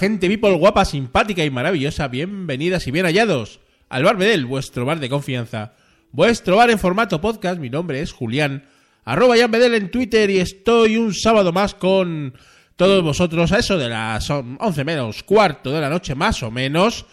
Gente 0.00 0.28
people 0.28 0.54
guapa, 0.54 0.86
simpática 0.86 1.44
y 1.44 1.50
maravillosa, 1.50 2.08
bienvenidas 2.08 2.86
y 2.86 2.90
bien 2.90 3.04
hallados 3.04 3.60
al 3.90 4.02
Bar 4.02 4.16
Bedel, 4.16 4.46
vuestro 4.46 4.86
bar 4.86 4.98
de 4.98 5.10
confianza, 5.10 5.74
vuestro 6.10 6.56
bar 6.56 6.70
en 6.70 6.78
formato 6.78 7.20
podcast. 7.20 7.60
Mi 7.60 7.68
nombre 7.68 8.00
es 8.00 8.10
Julián, 8.10 8.64
arroba 9.04 9.36
Jan 9.36 9.50
Bedel 9.50 9.74
en 9.74 9.90
Twitter 9.90 10.30
y 10.30 10.38
estoy 10.38 10.96
un 10.96 11.12
sábado 11.12 11.52
más 11.52 11.74
con 11.74 12.32
todos 12.76 13.04
vosotros 13.04 13.52
a 13.52 13.58
eso 13.58 13.76
de 13.76 13.90
las 13.90 14.30
11 14.30 14.84
menos 14.84 15.22
cuarto 15.22 15.70
de 15.70 15.82
la 15.82 15.90
noche, 15.90 16.14
más 16.14 16.42
o 16.42 16.50
menos. 16.50 17.04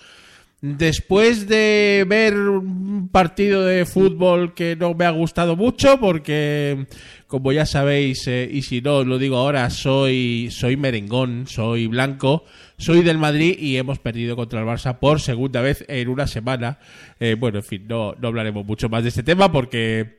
Después 0.59 1.47
de 1.47 2.03
ver 2.07 2.35
un 2.35 3.09
partido 3.09 3.63
de 3.63 3.85
fútbol 3.85 4.55
que 4.55 4.75
no 4.75 4.95
me 4.95 5.05
ha 5.05 5.11
gustado 5.11 5.55
mucho, 5.55 5.99
porque 5.99 6.87
como 7.27 7.51
ya 7.51 7.67
sabéis, 7.67 8.27
eh, 8.27 8.49
y 8.51 8.63
si 8.63 8.81
no 8.81 9.03
lo 9.03 9.19
digo 9.19 9.37
ahora, 9.37 9.69
soy, 9.69 10.49
soy 10.49 10.75
merengón, 10.75 11.45
soy 11.45 11.85
blanco, 11.85 12.43
soy 12.79 13.03
del 13.03 13.19
Madrid 13.19 13.55
y 13.59 13.77
hemos 13.77 13.99
perdido 13.99 14.35
contra 14.35 14.61
el 14.61 14.65
Barça 14.65 14.97
por 14.97 15.21
segunda 15.21 15.61
vez 15.61 15.85
en 15.87 16.09
una 16.09 16.25
semana. 16.25 16.79
Eh, 17.19 17.35
bueno, 17.37 17.59
en 17.59 17.63
fin, 17.63 17.85
no, 17.87 18.15
no 18.19 18.27
hablaremos 18.29 18.65
mucho 18.65 18.89
más 18.89 19.03
de 19.03 19.09
este 19.09 19.21
tema 19.21 19.51
porque 19.51 20.17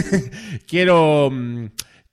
quiero 0.66 1.30
mm, 1.30 1.66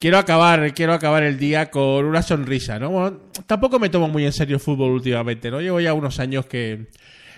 quiero 0.04 0.18
acabar, 0.18 0.74
quiero 0.74 0.92
acabar 0.92 1.24
el 1.24 1.40
día 1.40 1.72
con 1.72 2.04
una 2.04 2.24
sonrisa, 2.24 2.78
¿no? 2.78 3.22
tampoco 3.46 3.80
me 3.80 3.88
tomo 3.88 4.10
muy 4.10 4.26
en 4.26 4.34
serio 4.34 4.58
el 4.58 4.62
fútbol 4.62 4.92
últimamente, 4.92 5.50
¿no? 5.50 5.62
Llevo 5.62 5.80
ya 5.80 5.94
unos 5.94 6.20
años 6.20 6.46
que 6.46 6.88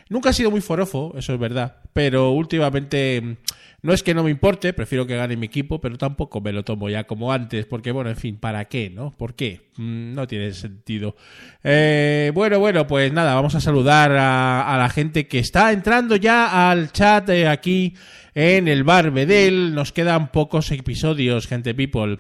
Nunca 0.10 0.30
ha 0.30 0.34
sido 0.34 0.52
muy 0.52 0.62
forofo, 0.62 1.14
eso 1.18 1.34
es 1.34 1.40
verdad, 1.40 1.78
pero 1.94 2.32
últimamente 2.32 3.22
mm, 3.22 3.36
no 3.82 3.94
es 3.94 4.04
que 4.04 4.14
no 4.14 4.24
me 4.24 4.32
importe, 4.32 4.74
prefiero 4.74 5.08
que 5.08 5.16
gane 5.16 5.36
mi 5.36 5.48
equipo, 5.48 5.80
pero 5.80 5.98
tampoco 5.98 6.42
me 6.42 6.52
lo 6.52 6.64
tomo 6.64 6.90
ya 6.90 7.06
como 7.06 7.32
antes, 7.32 7.66
porque 7.66 7.92
bueno, 7.92 8.10
en 8.10 8.16
fin, 8.16 8.38
¿para 8.38 8.66
qué, 8.66 8.90
no? 8.90 9.12
¿Por 9.12 9.36
qué? 9.36 9.70
Mm, 9.78 10.14
no 10.14 10.28
tiene 10.28 10.54
sentido. 10.54 11.16
Eh, 11.64 12.32
bueno, 12.34 12.60
bueno, 12.60 12.86
pues 12.86 13.14
nada, 13.14 13.36
vamos 13.36 13.56
a 13.56 13.62
saludar 13.62 14.12
a, 14.12 14.76
la 14.78 14.90
gente 14.90 15.28
que 15.28 15.40
está 15.40 15.72
entrando 15.72 16.16
ya 16.16 16.70
al 16.70 16.92
chat 16.92 17.30
eh, 17.30 17.48
aquí 17.48 17.96
en 18.36 18.68
el 18.68 18.84
bar 18.84 19.12
Bedel. 19.12 19.74
Nos 19.74 19.92
quedan 19.92 20.32
pocos 20.32 20.72
episodios, 20.72 21.48
gente 21.48 21.74
people. 21.74 22.20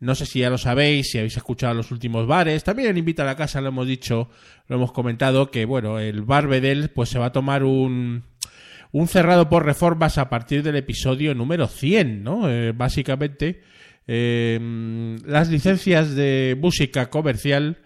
No 0.00 0.14
sé 0.14 0.26
si 0.26 0.40
ya 0.40 0.50
lo 0.50 0.58
sabéis, 0.58 1.10
si 1.10 1.18
habéis 1.18 1.36
escuchado 1.36 1.74
los 1.74 1.90
últimos 1.90 2.26
bares. 2.26 2.62
También 2.62 2.90
en 2.90 2.98
Invita 2.98 3.24
a 3.24 3.26
la 3.26 3.36
Casa 3.36 3.60
lo 3.60 3.68
hemos 3.68 3.86
dicho, 3.86 4.28
lo 4.68 4.76
hemos 4.76 4.92
comentado, 4.92 5.50
que 5.50 5.64
bueno, 5.64 5.98
el 5.98 6.22
bar 6.22 6.46
Bedel 6.46 6.90
pues 6.90 7.08
se 7.08 7.18
va 7.18 7.26
a 7.26 7.32
tomar 7.32 7.64
un, 7.64 8.22
un 8.92 9.08
cerrado 9.08 9.48
por 9.48 9.64
reformas 9.64 10.18
a 10.18 10.28
partir 10.28 10.62
del 10.62 10.76
episodio 10.76 11.34
número 11.34 11.66
100, 11.66 12.22
¿no? 12.22 12.50
Eh, 12.50 12.72
básicamente, 12.72 13.62
eh, 14.06 15.16
las 15.24 15.50
licencias 15.50 16.14
de 16.14 16.56
música 16.60 17.10
comercial, 17.10 17.78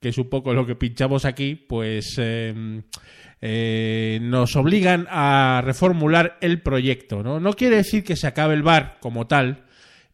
que 0.00 0.10
es 0.10 0.18
un 0.18 0.28
poco 0.28 0.52
lo 0.52 0.66
que 0.66 0.76
pinchamos 0.76 1.24
aquí, 1.24 1.54
pues 1.54 2.16
eh, 2.18 4.20
nos 4.22 4.56
obligan 4.56 5.06
a 5.08 5.62
reformular 5.64 6.36
el 6.40 6.60
proyecto, 6.60 7.22
¿no? 7.22 7.40
No 7.40 7.54
quiere 7.54 7.76
decir 7.76 8.04
que 8.04 8.16
se 8.16 8.26
acabe 8.26 8.54
el 8.54 8.62
bar 8.62 8.98
como 9.00 9.26
tal, 9.26 9.64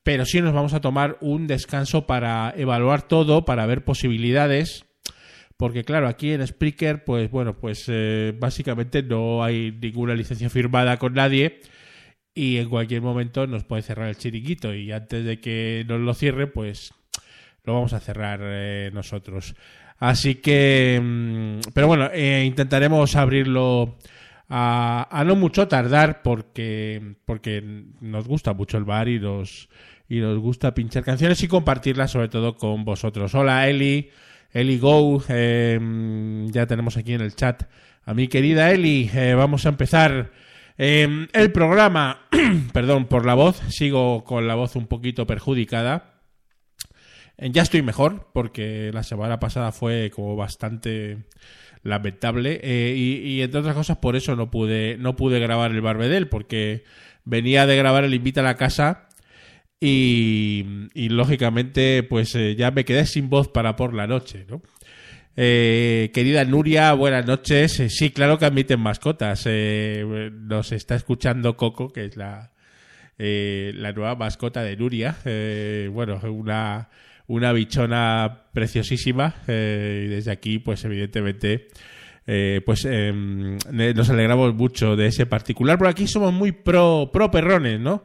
pero 0.06 0.24
sí 0.24 0.40
nos 0.40 0.54
vamos 0.54 0.72
a 0.72 0.80
tomar 0.80 1.18
un 1.20 1.48
descanso 1.48 2.06
para 2.06 2.54
evaluar 2.56 3.02
todo, 3.02 3.44
para 3.44 3.66
ver 3.66 3.82
posibilidades, 3.82 4.84
porque 5.56 5.82
claro, 5.82 6.06
aquí 6.06 6.30
en 6.30 6.46
Spreaker, 6.46 7.02
pues 7.02 7.28
bueno, 7.28 7.58
pues 7.58 7.86
eh, 7.88 8.32
básicamente 8.38 9.02
no 9.02 9.42
hay 9.42 9.72
ninguna 9.72 10.14
licencia 10.14 10.48
firmada 10.48 10.96
con 10.98 11.14
nadie 11.14 11.58
y 12.34 12.58
en 12.58 12.68
cualquier 12.68 13.02
momento 13.02 13.48
nos 13.48 13.64
puede 13.64 13.82
cerrar 13.82 14.08
el 14.08 14.16
chiringuito 14.16 14.72
y 14.72 14.92
antes 14.92 15.24
de 15.24 15.40
que 15.40 15.84
nos 15.88 15.98
lo 15.98 16.14
cierre, 16.14 16.46
pues 16.46 16.94
lo 17.64 17.74
vamos 17.74 17.92
a 17.92 17.98
cerrar 17.98 18.38
eh, 18.44 18.92
nosotros. 18.94 19.56
Así 19.98 20.36
que, 20.36 21.00
mm, 21.02 21.72
pero 21.74 21.88
bueno, 21.88 22.10
eh, 22.12 22.44
intentaremos 22.46 23.16
abrirlo 23.16 23.98
a, 24.48 25.08
a, 25.10 25.24
no 25.24 25.34
mucho 25.34 25.66
tardar 25.66 26.22
porque, 26.22 27.16
porque 27.24 27.60
nos 28.00 28.28
gusta 28.28 28.52
mucho 28.52 28.78
el 28.78 28.84
bar 28.84 29.08
y 29.08 29.18
nos, 29.18 29.68
y 30.08 30.20
nos 30.20 30.38
gusta 30.38 30.74
pinchar 30.74 31.04
canciones 31.04 31.42
y 31.42 31.48
compartirlas 31.48 32.10
sobre 32.10 32.28
todo 32.28 32.56
con 32.56 32.84
vosotros. 32.84 33.34
Hola 33.34 33.68
Eli, 33.68 34.10
Eli 34.52 34.78
Go, 34.78 35.22
em, 35.28 36.48
ya 36.50 36.66
tenemos 36.66 36.96
aquí 36.96 37.14
en 37.14 37.22
el 37.22 37.34
chat 37.34 37.64
a 38.04 38.14
mi 38.14 38.28
querida 38.28 38.70
Eli, 38.70 39.10
eh, 39.12 39.34
vamos 39.34 39.66
a 39.66 39.70
empezar 39.70 40.30
em, 40.78 41.26
el 41.32 41.50
programa, 41.50 42.28
perdón 42.72 43.06
por 43.06 43.26
la 43.26 43.34
voz, 43.34 43.60
sigo 43.68 44.22
con 44.24 44.46
la 44.46 44.54
voz 44.54 44.76
un 44.76 44.86
poquito 44.86 45.26
perjudicada. 45.26 46.20
Eh, 47.36 47.50
ya 47.50 47.62
estoy 47.62 47.82
mejor 47.82 48.28
porque 48.32 48.90
la 48.92 49.02
semana 49.02 49.40
pasada 49.40 49.72
fue 49.72 50.10
como 50.14 50.36
bastante 50.36 51.24
lamentable 51.82 52.60
eh, 52.62 52.94
y, 52.96 53.16
y, 53.28 53.42
entre 53.42 53.60
otras 53.60 53.74
cosas 53.76 53.98
por 53.98 54.16
eso 54.16 54.34
no 54.34 54.50
pude 54.50 54.96
no 54.98 55.14
pude 55.14 55.38
grabar 55.38 55.70
el 55.70 55.80
Barbedel 55.80 56.28
porque 56.28 56.82
venía 57.24 57.64
de 57.64 57.76
grabar 57.76 58.02
el 58.02 58.14
Invita 58.14 58.40
a 58.40 58.44
la 58.44 58.56
casa 58.56 59.05
y, 59.80 61.08
lógicamente, 61.10 62.02
pues 62.02 62.34
eh, 62.34 62.56
ya 62.56 62.70
me 62.70 62.84
quedé 62.84 63.06
sin 63.06 63.28
voz 63.28 63.48
para 63.48 63.76
por 63.76 63.94
la 63.94 64.06
noche, 64.06 64.46
¿no? 64.48 64.62
Eh, 65.36 66.10
querida 66.14 66.44
Nuria, 66.44 66.92
buenas 66.94 67.26
noches. 67.26 67.78
Eh, 67.80 67.90
sí, 67.90 68.10
claro 68.10 68.38
que 68.38 68.46
admiten 68.46 68.80
mascotas. 68.80 69.46
nos 69.46 70.72
está 70.72 70.94
escuchando 70.94 71.56
Coco, 71.56 71.92
que 71.92 72.06
es 72.06 72.16
la, 72.16 72.52
la 73.18 73.92
nueva 73.92 74.16
mascota 74.16 74.62
de 74.62 74.76
Nuria. 74.76 75.16
bueno, 75.92 76.20
una, 76.22 76.88
una 77.26 77.52
bichona 77.52 78.44
preciosísima. 78.52 79.34
y 79.46 80.06
desde 80.08 80.30
aquí, 80.30 80.58
pues 80.58 80.84
evidentemente, 80.84 81.68
eh, 82.26 82.60
pues 82.66 82.84
em, 82.84 83.56
nos 83.70 84.10
alegramos 84.10 84.54
mucho 84.54 84.96
de 84.96 85.06
ese 85.06 85.26
particular. 85.26 85.78
Por 85.78 85.86
aquí 85.86 86.06
somos 86.08 86.32
muy 86.32 86.52
pro, 86.52 87.10
pro 87.12 87.30
perrones, 87.30 87.78
¿no? 87.78 88.02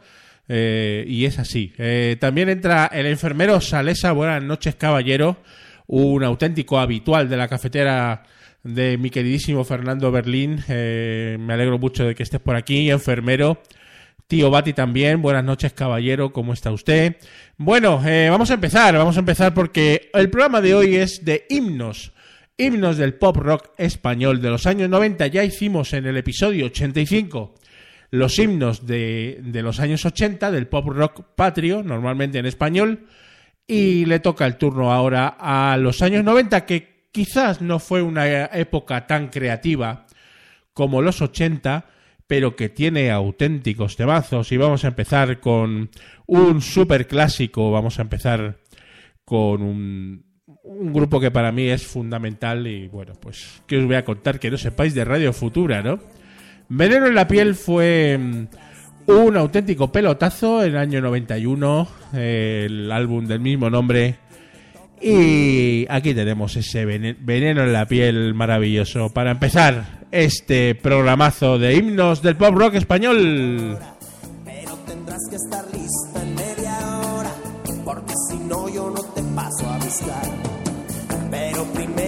Eh, 0.54 1.06
y 1.08 1.24
es 1.24 1.40
así. 1.40 1.72
Eh, 1.78 2.18
también 2.20 2.50
entra 2.50 2.88
el 2.88 3.06
enfermero 3.06 3.62
Salesa. 3.62 4.12
Buenas 4.12 4.44
noches, 4.44 4.76
caballero. 4.76 5.38
Un 5.88 6.26
auténtico 6.26 6.78
habitual 6.78 7.30
de 7.30 7.38
la 7.38 7.48
cafetera 7.48 8.24
de 8.62 8.98
mi 8.98 9.10
queridísimo 9.10 9.64
Fernando 9.64 10.12
Berlín. 10.12 10.62
me 10.68 11.54
alegro 11.54 11.80
mucho 11.80 12.06
de 12.06 12.16
que 12.16 12.24
estés 12.24 12.42
por 12.42 12.58
aquí, 12.58 12.92
enfermero. 12.92 13.62
Tío 14.28 14.50
Bati 14.50 14.74
también, 14.74 15.22
buenas 15.22 15.44
noches 15.44 15.74
caballero, 15.74 16.32
¿cómo 16.32 16.54
está 16.54 16.72
usted? 16.72 17.18
Bueno, 17.58 18.02
vamos 18.30 18.52
a 18.52 18.54
empezar, 18.54 18.96
vamos 18.96 19.18
a 19.18 19.20
empezar 19.20 19.54
porque 19.54 20.10
el 20.14 20.30
programa 20.30 20.62
de 20.62 20.74
hoy 20.74 20.96
es 20.96 21.26
de 21.26 21.46
himnos 21.50 22.14
himnos 22.58 22.98
del 22.98 23.16
pop 23.16 23.38
rock 23.38 23.72
español 23.78 24.42
de 24.42 24.50
los 24.50 24.68
años 24.68 24.90
90. 24.90 25.28
Ya 25.28 25.44
hicimos 25.44 25.94
en 25.94 26.06
el 26.06 26.18
episodio 26.18 26.68
85 26.68 27.56
los 28.12 28.38
himnos 28.38 28.86
de, 28.86 29.42
los 29.52 29.80
años 29.80 30.06
80 30.06 30.52
del 30.52 30.68
pop 30.68 30.88
rock 30.90 31.24
patrio, 31.36 31.82
normalmente 31.82 32.38
en 32.38 32.46
español. 32.46 33.08
Y 33.66 34.06
le 34.06 34.20
toca 34.20 34.46
el 34.46 34.58
turno 34.58 34.92
ahora 34.92 35.36
a 35.40 35.78
los 35.78 36.02
años 36.02 36.24
90, 36.24 36.66
que 36.66 37.08
quizás 37.12 37.62
no 37.62 37.80
fue 37.80 38.02
una 38.02 38.46
época 38.46 39.08
tan 39.08 39.30
creativa 39.30 40.06
como 40.74 41.02
los 41.02 41.22
80, 41.22 41.86
pero 42.28 42.56
que 42.56 42.70
tiene 42.70 43.12
auténticos 43.12 43.96
temazos. 43.96 44.52
Y 44.52 44.58
vamos 44.58 44.84
a 44.84 44.90
empezar 44.90 45.40
con 45.40 45.90
un 46.28 46.62
super 46.62 47.08
clásico. 47.08 47.72
Vamos 47.72 47.98
a 47.98 48.04
empezar 48.04 48.60
con 49.24 49.62
un 49.62 50.32
un 50.64 50.94
grupo 50.94 51.20
que 51.20 51.32
para 51.32 51.52
mí 51.52 51.68
es 51.68 51.86
fundamental 51.86 52.68
y 52.68 52.88
bueno, 52.88 53.14
pues 53.20 53.62
que 53.66 53.78
os 53.78 53.86
voy 53.86 53.96
a 53.96 54.06
contar 54.06 54.40
que 54.40 54.52
no 54.52 54.58
sepáis 54.58 54.94
de 54.94 55.06
Radio 55.06 55.34
Futura, 55.34 55.82
¿no? 55.82 56.00
Veneno 56.74 57.08
en 57.08 57.16
la 57.16 57.28
piel 57.28 57.54
fue 57.56 58.18
mm, 58.18 58.48
un 59.08 59.36
auténtico 59.36 59.92
pelotazo 59.92 60.64
en 60.64 60.72
el 60.72 60.78
año 60.78 61.02
91, 61.02 61.88
el 62.14 62.90
álbum 62.90 63.28
del 63.28 63.42
mismo 63.42 63.70
nombre. 63.70 64.16
Y 65.02 65.86
aquí 65.90 66.14
tenemos 66.14 66.56
ese 66.56 66.86
veneno 66.86 67.64
en 67.64 67.74
la 67.74 67.86
piel 67.88 68.34
maravilloso 68.34 69.10
para 69.10 69.32
empezar 69.32 70.06
este 70.12 70.74
programazo 70.76 71.60
de 71.60 71.76
himnos 71.76 72.22
del 72.22 72.38
pop 72.38 72.56
rock 72.56 72.76
español. 72.76 73.78
Pero 74.46 74.74
tendrás 74.88 75.28
que 75.30 75.36
estar 75.36 75.66
lista 75.74 76.24
en 76.24 76.36
media 76.36 77.02
hora, 77.02 77.32
porque 77.84 78.14
si 78.30 78.38
no 78.48 78.70
yo 78.70 78.90
no 78.92 79.02
te 79.14 79.22
paso 79.36 79.70
a 79.70 79.78
buscar. 79.78 80.24
Pero 81.30 81.66
primero 81.74 82.01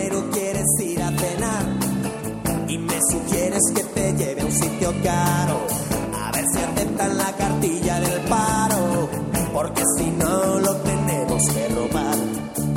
sugieres 3.54 3.72
que 3.76 3.84
te 3.94 4.14
lleve 4.14 4.42
a 4.42 4.46
un 4.46 4.52
sitio 4.52 4.94
caro. 5.04 5.68
A 6.14 6.32
ver 6.32 6.46
si 6.52 6.60
aceptan 6.60 7.18
la 7.18 7.32
cartilla 7.36 8.00
del 8.00 8.22
paro, 8.22 9.10
porque 9.54 9.84
si 9.98 10.06
no 10.12 10.60
lo 10.60 10.76
tenemos 10.78 11.50
que 11.50 11.68
robar. 11.70 12.73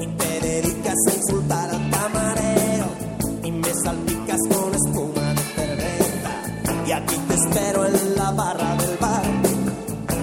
Y 0.00 0.06
te 0.06 0.40
dedicas 0.40 0.96
a 1.08 1.14
insultar 1.14 1.70
al 1.70 1.90
camarero. 1.90 2.86
Y 3.42 3.50
me 3.50 3.74
salpicas 3.82 4.40
con 4.50 4.74
espuma 4.74 5.34
de 5.34 5.42
cerveza. 5.56 6.86
Y 6.86 6.92
aquí 6.92 7.16
te 7.28 7.34
espero 7.34 7.86
en 7.86 8.16
la 8.16 8.30
barra 8.32 8.76
del 8.76 8.96
bar. 8.98 9.22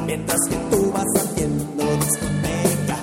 Mientras 0.05 0.39
que 0.49 0.55
tú 0.55 0.91
vas 0.91 1.23
haciendo 1.23 1.83
discoteca. 1.97 2.97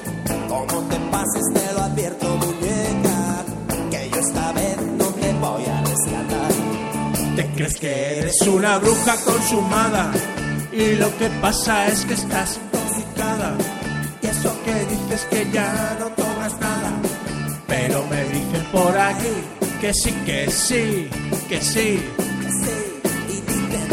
Como 0.48 0.82
te 0.88 0.96
pases 1.10 1.44
te 1.54 1.72
lo 1.74 1.80
advierto 1.82 2.36
muñeca. 2.36 3.44
Que 3.90 4.10
yo 4.10 4.20
esta 4.20 4.52
vez 4.52 4.76
no 4.98 5.06
te 5.06 5.32
voy 5.34 5.64
a 5.64 5.80
rescatar. 5.82 7.36
Te 7.36 7.46
crees 7.54 7.74
que 7.78 8.18
eres 8.18 8.40
una 8.42 8.78
bruja 8.78 9.16
consumada 9.24 10.12
y 10.72 10.94
lo 10.94 11.16
que 11.18 11.28
pasa 11.40 11.88
es 11.88 12.04
que 12.06 12.14
estás 12.14 12.58
dices 15.12 15.26
que 15.30 15.50
ya 15.52 15.96
no 16.00 16.06
tomas 16.10 16.58
nada, 16.60 17.00
pero 17.66 18.06
me 18.06 18.24
dicen 18.24 18.64
por 18.72 18.96
aquí 18.96 19.28
que 19.80 19.92
sí, 19.92 20.10
que 20.24 20.50
sí, 20.50 21.08
que 21.48 21.60
sí. 21.60 22.00
y 23.28 23.32
dicen, 23.32 23.88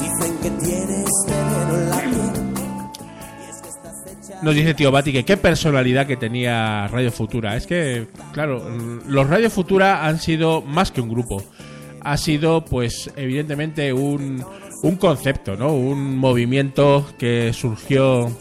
dicen, 0.00 0.38
que 0.42 0.50
tienes 0.64 1.08
veneno 1.28 1.74
en 1.74 1.90
la 1.90 2.02
Nos 4.42 4.54
dice 4.54 4.74
tío 4.74 4.90
Bati 4.90 5.12
que 5.12 5.24
qué 5.24 5.36
personalidad 5.36 6.06
que 6.06 6.16
tenía 6.16 6.88
Radio 6.88 7.12
Futura. 7.12 7.56
Es 7.56 7.68
que, 7.68 8.08
claro, 8.32 8.68
los 9.06 9.28
Radio 9.28 9.48
Futura 9.50 10.04
han 10.04 10.18
sido 10.18 10.60
más 10.62 10.90
que 10.90 11.00
un 11.00 11.08
grupo. 11.08 11.44
Ha 12.00 12.16
sido, 12.16 12.64
pues, 12.64 13.12
evidentemente 13.14 13.92
un, 13.92 14.44
un 14.82 14.96
concepto, 14.96 15.54
¿no? 15.54 15.72
Un 15.72 16.16
movimiento 16.18 17.06
que 17.16 17.52
surgió 17.52 18.32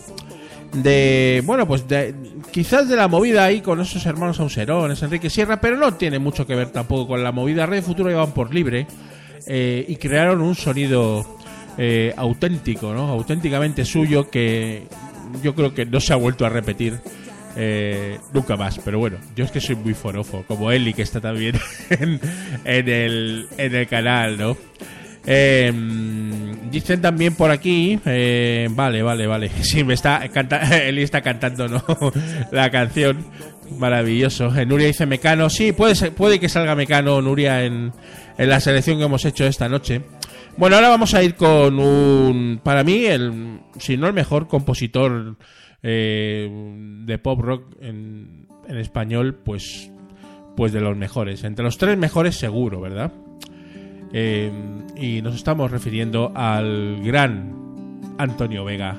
de, 0.74 1.44
bueno, 1.46 1.68
pues 1.68 1.88
de, 1.88 2.16
quizás 2.52 2.88
de 2.88 2.96
la 2.96 3.08
movida 3.08 3.44
ahí 3.44 3.62
con 3.62 3.82
esos 3.82 4.06
hermanos 4.06 4.40
Auserones, 4.40 5.02
Enrique 5.04 5.30
Sierra, 5.30 5.60
pero 5.60 5.78
no 5.78 5.94
tiene 5.96 6.20
mucho 6.20 6.48
que 6.48 6.56
ver 6.56 6.70
tampoco 6.70 7.08
con 7.08 7.24
la 7.24 7.32
movida. 7.32 7.66
Radio 7.66 7.84
Futuro 7.84 8.10
iban 8.10 8.34
por 8.34 8.54
libre 8.54 8.88
eh, 9.48 9.86
y 9.88 9.96
crearon 9.98 10.42
un 10.42 10.56
sonido 10.56 11.38
eh, 11.78 12.14
auténtico, 12.16 12.94
¿no? 12.94 13.08
Auténticamente 13.10 13.86
suyo 13.86 14.30
que 14.30 14.88
yo 15.44 15.56
creo 15.56 15.74
que 15.74 15.86
no 15.86 16.00
se 16.00 16.14
ha 16.14 16.18
vuelto 16.18 16.46
a 16.46 16.50
repetir 16.50 17.00
eh, 17.56 18.18
nunca 18.34 18.56
más. 18.56 18.80
Pero 18.80 19.00
bueno, 19.00 19.18
yo 19.36 19.46
es 19.46 19.52
que 19.52 19.60
soy 19.60 19.76
muy 19.76 19.94
forofo, 19.94 20.44
como 20.48 20.72
Eli, 20.72 20.94
que 20.94 21.02
está 21.02 21.20
también 21.20 21.56
en, 21.90 22.20
en, 22.64 22.90
el, 22.90 23.48
en 23.58 23.76
el 23.76 23.88
canal, 23.88 24.38
¿no? 24.38 24.58
Eh, 25.26 25.72
dicen 26.72 27.02
también 27.02 27.36
por 27.36 27.52
aquí, 27.52 28.00
eh, 28.06 28.68
vale, 28.72 29.04
vale, 29.04 29.28
vale. 29.28 29.50
Sí, 29.62 29.84
me 29.84 29.94
está 29.94 30.28
canta, 30.30 30.62
está 30.90 31.22
cantando, 31.22 31.68
la 32.52 32.70
canción. 32.70 33.26
Maravilloso. 33.78 34.54
Eh, 34.58 34.66
Nuria 34.66 34.88
dice 34.88 35.06
Mecano. 35.06 35.50
Sí, 35.50 35.72
puede, 35.72 36.12
puede 36.12 36.40
que 36.40 36.50
salga 36.50 36.76
Mecano, 36.76 37.22
Nuria, 37.22 37.64
en, 37.64 37.94
en 38.38 38.50
la 38.50 38.60
selección 38.60 38.98
que 38.98 39.06
hemos 39.06 39.24
hecho 39.24 39.46
esta 39.46 39.70
noche. 39.70 40.02
Bueno, 40.58 40.76
ahora 40.76 40.90
vamos 40.90 41.14
a 41.14 41.24
ir 41.24 41.36
con 41.36 41.80
un, 41.80 42.60
para 42.62 42.84
mí, 42.84 43.06
el, 43.06 43.62
si 43.80 43.96
no 43.96 44.08
el 44.08 44.14
mejor 44.14 44.48
compositor 44.48 45.38
eh, 45.82 46.50
de 47.06 47.18
pop 47.18 47.40
rock 47.40 47.76
en, 47.80 48.48
en 48.68 48.78
español, 48.78 49.40
pues, 49.44 49.90
pues 50.58 50.74
de 50.74 50.82
los 50.82 50.98
mejores. 50.98 51.46
Entre 51.46 51.64
los 51.64 51.78
tres 51.78 51.98
mejores 51.98 52.36
seguro, 52.36 52.82
¿verdad? 52.82 53.14
Eh, 54.14 54.52
y 54.96 55.22
nos 55.22 55.36
estamos 55.36 55.72
refiriendo 55.72 56.32
al 56.36 57.02
gran 57.04 57.54
Antonio 58.18 58.66
Vega. 58.66 58.98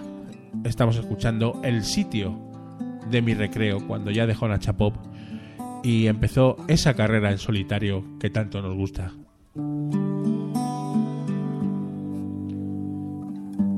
Estamos 0.65 0.97
escuchando 0.97 1.61
el 1.63 1.85
sitio 1.85 2.39
de 3.11 3.23
mi 3.23 3.35
recreo 3.35 3.87
cuando 3.87 4.11
ya 4.11 4.27
dejó 4.27 4.49
Nacha 4.49 4.73
Pop 4.73 4.97
y 5.83 6.07
empezó 6.07 6.57
esa 6.69 6.95
carrera 6.95 7.31
en 7.31 7.39
solitario 7.39 8.05
que 8.19 8.31
tanto 8.31 8.63
nos 8.63 8.75
gusta. 8.75 9.13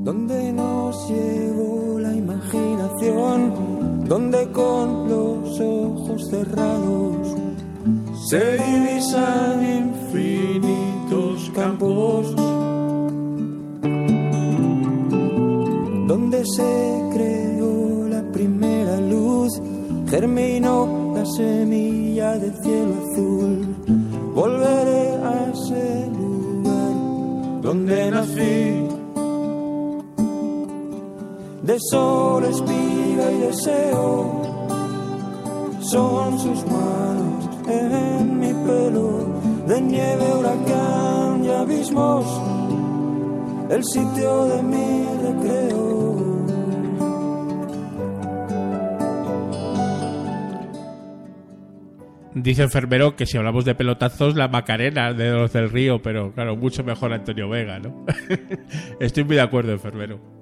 Donde 0.03 0.53
nos 0.53 1.09
llevó 1.09 1.99
la 1.99 2.13
imaginación, 2.13 4.05
donde 4.07 4.47
con 4.51 5.09
los 5.09 5.59
ojos 5.59 6.29
cerrados 6.29 7.44
se 8.23 8.57
divisan 8.57 9.63
infinitos 9.83 11.51
campos 11.53 12.33
donde 16.07 16.43
se 16.45 17.09
creó 17.13 18.07
la 18.07 18.23
primera 18.31 18.97
luz, 19.01 19.61
germinó 20.07 21.13
la 21.15 21.25
semilla 21.25 22.37
del 22.37 22.53
cielo 22.63 22.93
azul. 23.11 23.75
Volveré 24.33 25.09
a 25.23 25.51
ese 25.51 26.07
lugar 26.11 27.61
donde 27.61 28.11
nací, 28.11 28.87
de 31.63 31.77
sol, 31.91 32.45
espiga 32.45 33.31
y 33.31 33.39
deseo, 33.39 34.41
son 35.81 36.39
sus 36.39 36.65
manos 36.65 37.44
en 37.67 38.39
mi 38.39 38.53
pelo 38.53 39.41
de 39.67 39.81
nieve, 39.81 40.23
huracán 40.39 41.43
y 41.43 41.49
abismos, 41.49 42.25
el 43.69 43.83
sitio 43.83 44.45
de 44.45 44.63
mi 44.63 45.05
recreo. 45.23 45.85
Dice 52.35 52.67
Fermero 52.67 53.15
que 53.15 53.25
si 53.25 53.37
hablamos 53.37 53.63
de 53.63 53.75
pelotazos, 53.75 54.35
la 54.35 54.49
Macarena 54.49 55.13
de 55.13 55.31
los 55.31 55.53
del 55.53 55.69
Río, 55.69 56.01
pero 56.01 56.33
claro, 56.33 56.57
mucho 56.57 56.83
mejor 56.83 57.13
Antonio 57.13 57.47
Vega, 57.47 57.79
¿no? 57.79 58.05
Estoy 58.99 59.23
muy 59.23 59.37
de 59.37 59.41
acuerdo, 59.41 59.79
Fermero. 59.79 60.34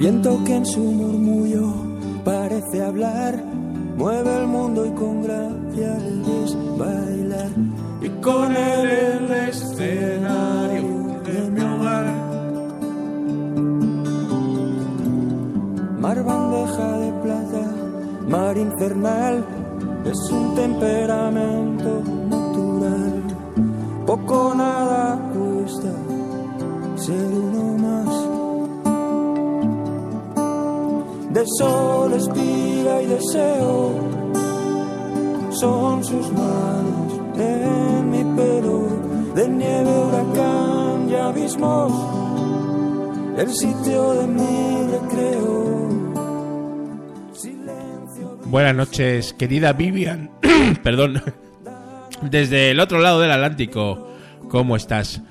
Viento 0.00 0.42
que 0.46 0.56
en 0.56 0.64
su 0.64 0.80
murmullo 0.80 1.74
parece 2.24 2.82
hablar, 2.82 3.36
mueve 3.98 4.34
el 4.34 4.46
mundo 4.46 4.86
y 4.86 4.92
con 4.92 5.22
gracia 5.22 5.94
es 6.42 6.56
bailar. 6.78 7.50
Y 8.00 8.08
con 8.22 8.56
él 8.56 8.90
el 8.90 9.30
escenario 9.50 11.20
de 11.22 11.50
mi 11.50 11.60
hogar. 11.60 12.06
Mar 16.00 16.24
bandeja 16.24 16.98
de 16.98 17.12
plata, 17.22 17.72
mar 18.26 18.56
infernal, 18.56 19.44
es 20.06 20.32
un 20.32 20.54
temperamento 20.54 22.02
natural. 22.30 23.22
Poco 24.06 24.54
nada 24.54 25.30
cuesta 25.34 25.92
ser 26.96 27.26
uno 27.26 27.76
más. 27.76 28.29
De 31.30 31.44
sol, 31.58 32.12
espiga 32.12 33.02
y 33.02 33.06
deseo 33.06 34.20
son 35.60 36.02
sus 36.02 36.32
manos 36.32 37.20
en 37.36 38.10
mi 38.10 38.24
pelo, 38.36 38.88
de 39.34 39.48
nieve, 39.48 39.90
huracán 39.90 41.10
y 41.10 41.14
abismos, 41.14 41.92
el 43.38 43.50
sitio 43.52 44.14
de 44.14 44.26
mi 44.26 44.92
recreo. 44.92 45.88
Silencio. 47.34 48.38
Buenas 48.46 48.74
noches, 48.74 49.34
querida 49.34 49.72
Vivian. 49.72 50.30
Perdón. 50.82 51.22
Desde 52.22 52.70
el 52.70 52.80
otro 52.80 53.00
lado 53.00 53.20
del 53.20 53.32
Atlántico, 53.32 54.08
¿cómo 54.48 54.76
estás? 54.76 55.22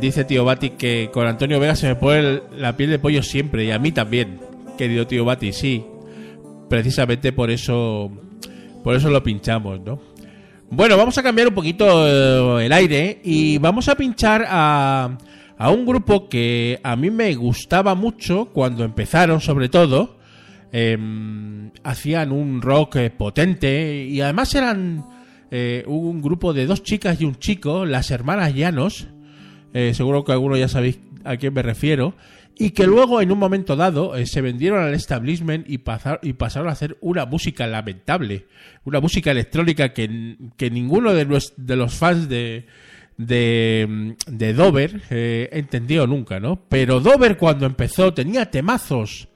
Dice 0.00 0.24
tío 0.24 0.44
Bati 0.44 0.70
que 0.70 1.10
con 1.12 1.26
Antonio 1.26 1.60
Vega 1.60 1.76
se 1.76 1.88
me 1.88 1.96
pone 1.96 2.42
la 2.56 2.76
piel 2.76 2.90
de 2.90 2.98
pollo 2.98 3.22
siempre 3.22 3.64
y 3.64 3.70
a 3.70 3.78
mí 3.78 3.92
también, 3.92 4.40
querido 4.76 5.06
tío 5.06 5.24
Bati, 5.24 5.52
sí. 5.52 5.84
Precisamente 6.68 7.32
por 7.32 7.50
eso 7.50 8.10
por 8.82 8.96
eso 8.96 9.10
lo 9.10 9.22
pinchamos, 9.22 9.80
¿no? 9.80 10.00
Bueno, 10.70 10.96
vamos 10.96 11.16
a 11.18 11.22
cambiar 11.22 11.48
un 11.48 11.54
poquito 11.54 12.06
eh, 12.06 12.66
el 12.66 12.72
aire 12.72 13.20
y 13.22 13.58
vamos 13.58 13.88
a 13.88 13.94
pinchar 13.94 14.44
a, 14.48 15.18
a 15.58 15.70
un 15.70 15.84
grupo 15.84 16.28
que 16.28 16.80
a 16.82 16.96
mí 16.96 17.10
me 17.10 17.34
gustaba 17.34 17.94
mucho 17.94 18.46
cuando 18.46 18.84
empezaron, 18.84 19.40
sobre 19.40 19.68
todo. 19.68 20.18
Em, 20.74 21.70
hacían 21.84 22.32
un 22.32 22.62
rock 22.62 22.96
eh, 22.96 23.10
potente 23.10 24.06
y 24.06 24.22
además 24.22 24.54
eran 24.54 25.04
eh, 25.50 25.84
un 25.86 26.22
grupo 26.22 26.54
de 26.54 26.64
dos 26.64 26.82
chicas 26.82 27.20
y 27.20 27.26
un 27.26 27.34
chico, 27.34 27.84
las 27.84 28.10
hermanas 28.10 28.54
Llanos. 28.54 29.06
Eh, 29.74 29.92
seguro 29.92 30.24
que 30.24 30.32
algunos 30.32 30.58
ya 30.58 30.68
sabéis 30.68 30.98
a 31.24 31.36
quién 31.36 31.52
me 31.52 31.60
refiero. 31.60 32.14
Y 32.64 32.70
que 32.70 32.86
luego, 32.86 33.20
en 33.20 33.30
un 33.32 33.38
momento 33.38 33.74
dado, 33.76 34.16
eh, 34.16 34.26
se 34.26 34.40
vendieron 34.40 34.82
al 34.82 34.94
establishment 34.94 35.68
y, 35.68 35.78
pasar- 35.78 36.20
y 36.22 36.32
pasaron 36.34 36.68
a 36.68 36.72
hacer 36.72 36.96
una 37.00 37.26
música 37.26 37.66
lamentable. 37.66 38.46
Una 38.84 39.00
música 39.00 39.30
electrónica 39.32 39.92
que, 39.92 40.36
que 40.56 40.70
ninguno 40.70 41.12
de 41.14 41.24
los, 41.24 41.52
fans 41.94 42.28
de, 42.28 42.66
de, 43.16 44.14
de 44.26 44.52
Dover 44.54 45.02
eh, 45.10 45.48
entendió 45.52 46.06
nunca, 46.06 46.38
¿no? 46.40 46.64
Pero 46.68 47.00
Dover, 47.00 47.36
cuando 47.36 47.66
empezó, 47.66 48.12
tenía 48.14 48.50
temazos 48.50 49.28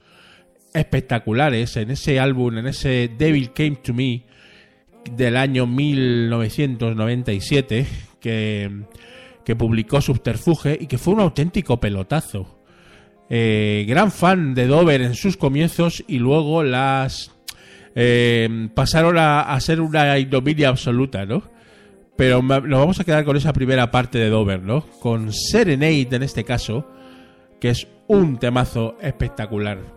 espectaculares 0.75 1.77
en 1.77 1.91
ese 1.91 2.19
álbum, 2.21 2.59
en 2.59 2.67
ese 2.67 3.11
Devil 3.17 3.53
Came 3.53 3.77
to 3.77 3.95
Me 3.95 4.25
del 5.11 5.37
año 5.37 5.67
1997 5.67 7.87
que, 8.21 8.71
que 9.45 9.57
publicó 9.57 10.01
Subterfuge 10.01 10.79
y 10.81 10.87
que 10.87 10.99
fue 10.99 11.15
un 11.15 11.21
auténtico 11.21 11.79
pelotazo. 11.81 12.56
Eh, 13.29 13.85
gran 13.89 14.13
fan 14.13 14.55
de 14.55 14.67
Dover 14.67 15.03
en 15.03 15.15
sus 15.15 15.37
comienzos 15.37 16.05
y 16.07 16.19
luego 16.19 16.63
las 16.63 17.33
eh, 17.95 18.69
pasaron 18.75 19.19
a, 19.19 19.41
a 19.41 19.61
ser 19.61 19.81
una 19.81 20.19
ignominia 20.19 20.69
absoluta, 20.69 21.27
¿no? 21.27 21.43
Pero 22.17 22.41
nos 22.41 22.81
vamos 22.81 23.01
a 23.01 23.05
quedar 23.05 23.25
con 23.25 23.37
esa 23.37 23.53
primera 23.53 23.91
parte 23.91 24.19
de 24.19 24.31
Dover, 24.31 24.63
¿no? 24.63 24.87
Con 25.01 25.33
Serenade 25.33 26.09
en 26.13 26.23
este 26.23 26.45
caso, 26.45 26.89
que 27.61 27.71
es 27.71 27.87
un 28.07 28.39
temazo 28.39 28.97
espectacular. 29.01 29.96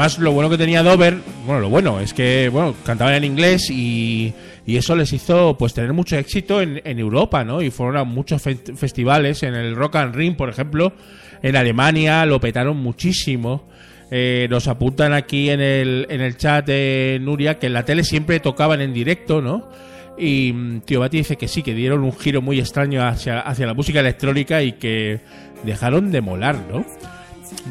Además, 0.00 0.18
lo 0.18 0.32
bueno 0.32 0.48
que 0.48 0.56
tenía 0.56 0.82
Dover, 0.82 1.18
bueno, 1.44 1.60
lo 1.60 1.68
bueno 1.68 2.00
es 2.00 2.14
que, 2.14 2.48
bueno, 2.48 2.74
cantaban 2.86 3.12
en 3.12 3.24
inglés 3.24 3.68
y, 3.68 4.32
y 4.64 4.78
eso 4.78 4.96
les 4.96 5.12
hizo, 5.12 5.58
pues, 5.58 5.74
tener 5.74 5.92
mucho 5.92 6.16
éxito 6.16 6.62
en, 6.62 6.80
Europa, 6.98 7.44
¿no? 7.44 7.60
Y 7.60 7.70
fueron 7.70 7.98
a 7.98 8.04
muchos 8.04 8.40
fe- 8.40 8.56
festivales, 8.76 9.42
en 9.42 9.54
el 9.54 9.76
Rock 9.76 9.96
and 9.96 10.14
Ring, 10.14 10.36
por 10.36 10.48
ejemplo, 10.48 10.94
en 11.42 11.54
Alemania, 11.54 12.24
lo 12.24 12.40
petaron 12.40 12.78
muchísimo. 12.78 13.68
Eh, 14.10 14.46
nos 14.48 14.68
apuntan 14.68 15.12
aquí 15.12 15.50
en 15.50 15.60
el, 15.60 16.06
en 16.08 16.22
el 16.22 16.38
chat 16.38 16.64
de 16.64 17.18
Nuria 17.20 17.58
que 17.58 17.66
en 17.66 17.74
la 17.74 17.84
tele 17.84 18.02
siempre 18.02 18.40
tocaban 18.40 18.80
en 18.80 18.94
directo, 18.94 19.42
¿no? 19.42 19.68
Y 20.16 20.54
mm, 20.54 20.80
Tío 20.80 21.00
Bati 21.00 21.18
dice 21.18 21.36
que 21.36 21.46
sí, 21.46 21.62
que 21.62 21.74
dieron 21.74 22.04
un 22.04 22.16
giro 22.16 22.40
muy 22.40 22.58
extraño 22.58 23.06
hacia, 23.06 23.40
hacia 23.40 23.66
la 23.66 23.74
música 23.74 24.00
electrónica 24.00 24.62
y 24.62 24.72
que 24.72 25.20
dejaron 25.62 26.10
de 26.10 26.22
molar, 26.22 26.56
¿no? 26.72 26.86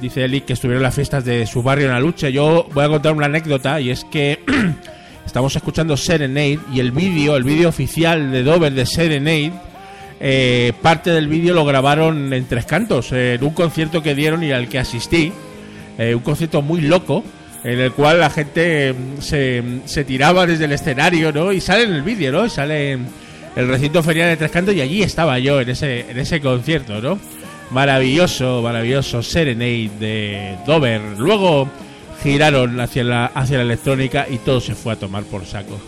Dice 0.01 0.23
Eli 0.25 0.41
que 0.41 0.53
estuvieron 0.53 0.83
las 0.83 0.95
fiestas 0.95 1.25
de 1.25 1.45
su 1.45 1.63
barrio 1.63 1.87
en 1.87 1.93
Aluche. 1.93 2.31
Yo 2.31 2.67
voy 2.73 2.85
a 2.85 2.89
contar 2.89 3.13
una 3.13 3.25
anécdota 3.25 3.81
y 3.81 3.89
es 3.89 4.05
que 4.05 4.39
estamos 5.25 5.55
escuchando 5.55 5.97
Serenade 5.97 6.59
y 6.73 6.79
el 6.79 6.91
vídeo, 6.91 7.35
el 7.35 7.43
vídeo 7.43 7.69
oficial 7.69 8.31
de 8.31 8.43
Dover 8.43 8.73
de 8.73 8.85
Serenade, 8.85 9.51
eh, 10.19 10.73
parte 10.81 11.11
del 11.11 11.27
vídeo 11.27 11.53
lo 11.53 11.65
grabaron 11.65 12.33
en 12.33 12.45
tres 12.45 12.65
cantos, 12.65 13.11
en 13.11 13.43
un 13.43 13.51
concierto 13.51 14.03
que 14.03 14.15
dieron 14.15 14.43
y 14.43 14.51
al 14.51 14.67
que 14.67 14.79
asistí. 14.79 15.31
Eh, 15.97 16.15
un 16.15 16.21
concierto 16.21 16.61
muy 16.61 16.81
loco 16.81 17.23
en 17.63 17.79
el 17.79 17.91
cual 17.91 18.19
la 18.19 18.29
gente 18.29 18.93
mm, 18.93 19.21
se, 19.21 19.63
se 19.85 20.03
tiraba 20.05 20.45
desde 20.45 20.65
el 20.65 20.71
escenario, 20.71 21.31
¿no? 21.31 21.51
Y 21.51 21.59
sale 21.59 21.83
en 21.83 21.93
el 21.93 22.03
vídeo, 22.03 22.31
¿no? 22.31 22.47
Sale 22.47 22.93
en 22.93 23.07
el 23.55 23.67
recinto 23.67 24.01
ferial 24.03 24.29
de 24.29 24.37
Tres 24.37 24.51
Cantos 24.51 24.75
y 24.75 24.81
allí 24.81 25.03
estaba 25.03 25.39
yo 25.39 25.59
en 25.59 25.69
ese, 25.69 26.09
en 26.09 26.19
ese 26.19 26.39
concierto, 26.39 27.01
¿no? 27.01 27.19
Maravilloso, 27.71 28.61
maravilloso 28.63 29.21
Serenade 29.21 29.91
de 29.99 30.57
Dover. 30.65 31.01
Luego 31.19 31.69
giraron 32.23 32.79
hacia 32.79 33.03
la, 33.03 33.25
hacia 33.27 33.57
la 33.57 33.63
electrónica 33.63 34.25
y 34.29 34.37
todo 34.39 34.59
se 34.59 34.73
fue 34.73 34.93
a 34.93 34.95
tomar 34.95 35.23
por 35.23 35.45
saco. 35.45 35.79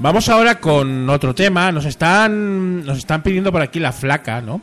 Vamos 0.00 0.28
ahora 0.28 0.60
con 0.60 1.10
otro 1.10 1.34
tema. 1.34 1.72
Nos 1.72 1.84
están, 1.84 2.84
nos 2.84 2.98
están 2.98 3.22
pidiendo 3.22 3.50
por 3.50 3.62
aquí 3.62 3.80
la 3.80 3.92
flaca, 3.92 4.40
¿no? 4.40 4.60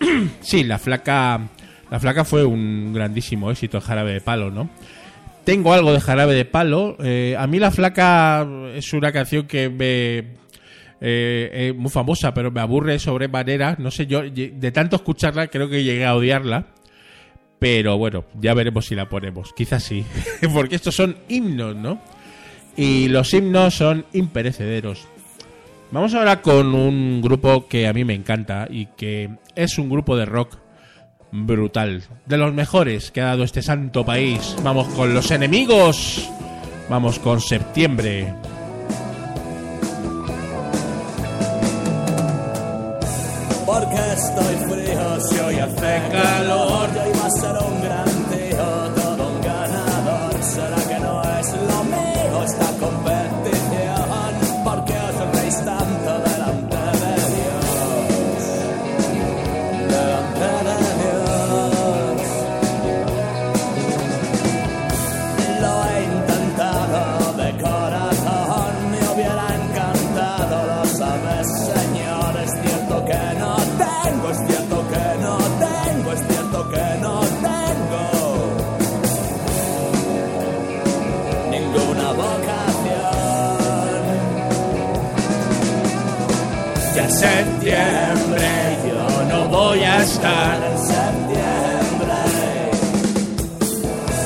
sí, 0.40 0.64
la 0.64 0.78
flaca, 0.78 1.40
la 1.90 2.00
flaca 2.00 2.24
fue 2.24 2.44
un 2.44 2.92
grandísimo 2.92 3.50
éxito, 3.50 3.78
el 3.78 3.82
jarabe 3.82 4.12
de 4.12 4.20
palo, 4.20 4.50
¿no? 4.50 4.68
Tengo 5.44 5.72
algo 5.72 5.92
de 5.92 6.00
jarabe 6.00 6.34
de 6.34 6.44
palo. 6.44 6.96
eh, 7.00 7.34
a 7.38 7.46
mí 7.46 7.58
la 7.58 7.70
flaca 7.70 8.46
es 8.74 8.92
una 8.92 9.12
canción 9.12 9.46
que 9.46 9.70
me, 9.70 10.38
eh, 11.00 11.50
eh, 11.52 11.74
muy 11.76 11.90
famosa, 11.90 12.34
pero 12.34 12.50
me 12.50 12.60
aburre 12.60 12.98
sobremanera. 12.98 13.76
No 13.78 13.90
sé, 13.90 14.06
yo 14.06 14.22
de 14.28 14.72
tanto 14.72 14.96
escucharla 14.96 15.46
creo 15.48 15.68
que 15.68 15.84
llegué 15.84 16.04
a 16.04 16.14
odiarla. 16.14 16.66
Pero 17.58 17.98
bueno, 17.98 18.24
ya 18.40 18.54
veremos 18.54 18.86
si 18.86 18.94
la 18.94 19.08
ponemos. 19.08 19.52
Quizás 19.52 19.82
sí. 19.82 20.04
Porque 20.52 20.76
estos 20.76 20.94
son 20.94 21.16
himnos, 21.28 21.74
¿no? 21.74 22.00
Y 22.76 23.08
los 23.08 23.32
himnos 23.34 23.74
son 23.74 24.06
imperecederos. 24.12 25.08
Vamos 25.90 26.14
ahora 26.14 26.42
con 26.42 26.74
un 26.74 27.20
grupo 27.22 27.66
que 27.66 27.88
a 27.88 27.92
mí 27.92 28.04
me 28.04 28.14
encanta 28.14 28.68
y 28.70 28.86
que 28.86 29.30
es 29.58 29.76
un 29.76 29.90
grupo 29.90 30.16
de 30.16 30.24
rock 30.24 30.56
brutal. 31.32 32.04
De 32.26 32.38
los 32.38 32.54
mejores 32.54 33.10
que 33.10 33.20
ha 33.20 33.26
dado 33.26 33.42
este 33.42 33.60
santo 33.60 34.04
país. 34.04 34.56
Vamos 34.62 34.86
con 34.94 35.12
los 35.12 35.32
enemigos. 35.32 36.30
Vamos 36.88 37.18
con 37.18 37.40
septiembre. 37.40 38.32
Porque 43.66 44.12
estoy 44.16 44.54
frío 44.70 45.20
si 45.28 45.38
hoy 45.40 45.56
hace 45.56 46.02
calor 46.10 46.88
Yo 46.94 47.10
iba 47.14 47.26
a 47.26 47.30
ser 47.30 47.50
un 47.50 47.82
gran 47.82 48.17
septiembre 87.18 88.48
yo 88.86 89.24
no 89.28 89.48
voy 89.48 89.80
a 89.80 90.02
estar. 90.02 90.56
En 90.62 90.78
septiembre, 90.78 92.14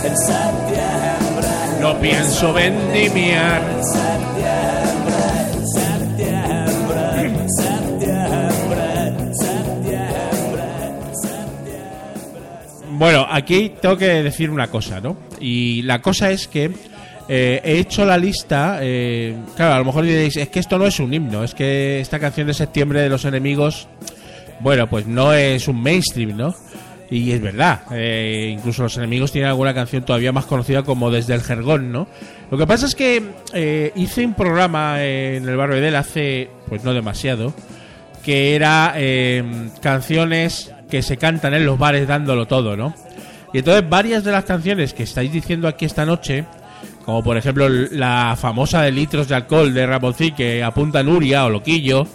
en 0.05 0.17
septiembre. 0.19 1.49
No 1.81 1.99
pienso 2.01 2.53
vendimiar. 2.53 3.63
Septiembre, 3.83 5.17
septiembre, 5.73 7.33
septiembre, 7.49 8.87
septiembre, 9.39 10.61
septiembre. 11.15 12.43
Bueno, 12.91 13.27
aquí 13.31 13.73
tengo 13.81 13.97
que 13.97 14.23
decir 14.23 14.51
una 14.51 14.69
cosa, 14.69 15.01
¿no? 15.01 15.17
Y 15.41 15.81
la 15.83 16.03
cosa 16.03 16.31
es 16.31 16.47
que 16.47 16.71
eh, 17.35 17.63
he 17.65 17.79
hecho 17.79 18.05
la 18.05 18.19
lista. 18.19 18.81
eh, 18.83 19.35
claro, 19.57 19.75
a 19.75 19.79
lo 19.79 19.87
mejor 19.87 20.05
diréis, 20.05 20.37
es 20.37 20.51
que 20.51 20.61
esto 20.61 20.79
no 20.79 20.87
es 20.87 21.01
un 21.01 21.15
himno, 21.15 21.43
es 21.43 21.55
que 21.55 21.99
esta 21.99 22.19
canción 22.19 22.47
de 22.47 22.53
septiembre 22.53 23.01
de 23.01 23.09
los 23.09 23.25
enemigos, 23.25 23.89
bueno, 24.61 24.87
pues 24.87 25.07
no 25.07 25.33
es 25.33 25.67
un 25.67 25.83
mainstream, 25.83 26.37
¿no? 26.37 26.55
Y 27.11 27.33
es 27.33 27.41
verdad, 27.41 27.85
eh, 27.93 28.51
incluso 28.55 28.83
los 28.83 28.99
enemigos 28.99 29.33
tienen 29.33 29.49
alguna 29.49 29.73
canción 29.73 30.03
todavía 30.03 30.31
más 30.31 30.45
conocida 30.45 30.83
como 30.83 31.11
Desde 31.11 31.33
el 31.33 31.41
Jergón, 31.41 31.91
¿no? 31.91 32.07
Lo 32.51 32.59
que 32.59 32.67
pasa 32.67 32.85
es 32.85 32.95
que 32.95 33.23
eh, 33.55 33.93
hice 33.97 34.27
un 34.27 34.35
programa 34.35 35.03
en 35.03 35.49
el 35.49 35.57
barrio 35.57 35.77
Edel 35.77 35.97
hace, 35.97 36.51
pues 36.69 36.85
no 36.85 36.93
demasiado, 36.93 37.55
que 38.23 38.55
era 38.55 38.93
eh, 38.97 39.43
canciones 39.81 40.71
que 40.91 41.01
se 41.01 41.17
cantan 41.17 41.55
en 41.55 41.65
los 41.65 41.79
bares 41.79 42.07
dándolo 42.07 42.47
todo, 42.47 42.77
¿no? 42.77 42.95
Y 43.55 43.59
entonces 43.59 43.89
varias 43.89 44.23
de 44.23 44.33
las 44.33 44.45
canciones 44.45 44.93
que 44.93 45.05
estáis 45.05 45.33
diciendo 45.33 45.67
aquí 45.67 45.87
esta 45.87 46.05
noche, 46.05 46.45
como 47.05 47.23
por 47.23 47.37
ejemplo 47.37 47.69
la 47.69 48.37
famosa 48.39 48.83
de 48.83 48.93
litros 48.93 49.29
de 49.29 49.35
alcohol 49.35 49.73
de 49.73 49.87
Ramoncín 49.87 50.35
que 50.35 50.63
apunta 50.63 51.03
Nuria 51.03 51.45
o 51.45 51.51
Loquillo, 51.51 52.07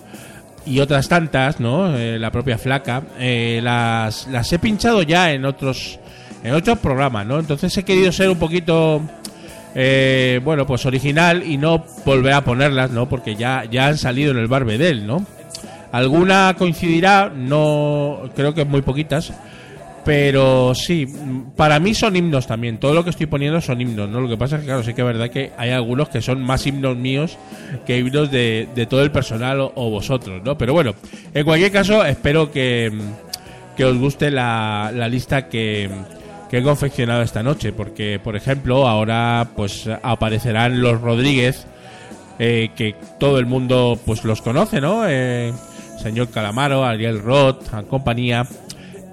y 0.67 0.79
otras 0.79 1.07
tantas, 1.07 1.59
¿no? 1.59 1.97
Eh, 1.97 2.19
la 2.19 2.31
propia 2.31 2.57
flaca, 2.57 3.01
eh, 3.19 3.61
las, 3.63 4.27
las 4.27 4.51
he 4.51 4.59
pinchado 4.59 5.01
ya 5.01 5.31
en 5.31 5.45
otros 5.45 5.99
en 6.43 6.53
otros 6.53 6.77
programas, 6.79 7.25
¿no? 7.25 7.39
Entonces 7.39 7.75
he 7.77 7.83
querido 7.83 8.11
ser 8.11 8.29
un 8.29 8.37
poquito 8.37 9.01
eh, 9.75 10.39
bueno, 10.43 10.65
pues 10.65 10.85
original 10.85 11.43
y 11.43 11.57
no 11.57 11.83
volver 12.05 12.33
a 12.33 12.43
ponerlas, 12.43 12.91
¿no? 12.91 13.07
Porque 13.07 13.35
ya, 13.35 13.63
ya 13.69 13.87
han 13.87 13.97
salido 13.97 14.31
en 14.31 14.37
el 14.37 14.47
Barbedel, 14.47 15.07
¿no? 15.07 15.25
Alguna 15.91 16.55
coincidirá, 16.57 17.31
no 17.33 18.29
creo 18.35 18.53
que 18.53 18.65
muy 18.65 18.81
poquitas, 18.81 19.33
pero 20.07 20.73
sí, 20.73 21.05
para 21.57 21.81
mí 21.81 21.93
son 21.93 22.15
himnos 22.15 22.47
también. 22.47 22.77
Todo 22.77 22.93
lo 22.93 23.03
que 23.03 23.09
estoy 23.09 23.25
poniendo 23.25 23.59
son 23.59 23.81
himnos, 23.81 24.07
¿no? 24.07 24.21
Lo 24.21 24.29
que 24.29 24.37
pasa 24.37 24.55
es 24.55 24.61
que, 24.61 24.67
claro, 24.67 24.81
sí 24.81 24.93
que 24.93 25.01
es 25.01 25.07
verdad 25.07 25.29
que 25.29 25.51
hay 25.57 25.71
algunos 25.71 26.07
que 26.07 26.21
son 26.21 26.41
más 26.41 26.65
himnos 26.65 26.95
míos 26.95 27.37
que 27.85 27.97
himnos 27.97 28.31
de, 28.31 28.87
todo 28.89 29.03
el 29.03 29.11
personal 29.11 29.59
o, 29.59 29.89
vosotros, 29.89 30.41
¿no? 30.45 30.57
Pero 30.57 30.71
bueno, 30.71 30.95
en 31.33 31.43
cualquier 31.43 31.73
caso, 31.73 32.05
espero 32.05 32.53
que, 32.53 32.89
que 33.75 33.83
os 33.83 33.97
guste 33.97 34.31
la, 34.31 34.93
la 34.95 35.09
lista 35.09 35.49
que, 35.49 35.89
que 36.49 36.59
he 36.59 36.63
confeccionado 36.63 37.21
esta 37.21 37.43
noche, 37.43 37.73
porque, 37.73 38.17
por 38.23 38.37
ejemplo, 38.37 38.87
ahora 38.87 39.49
pues 39.57 39.89
aparecerán 40.03 40.79
los 40.79 41.01
Rodríguez, 41.01 41.67
eh, 42.39 42.69
que 42.77 42.95
todo 43.19 43.39
el 43.39 43.45
mundo 43.45 43.99
pues 44.05 44.23
los 44.23 44.41
conoce, 44.41 44.79
¿no? 44.79 45.03
Eh, 45.05 45.51
señor 46.01 46.29
Calamaro, 46.29 46.85
Ariel 46.85 47.19
Roth, 47.19 47.69
compañía. 47.89 48.47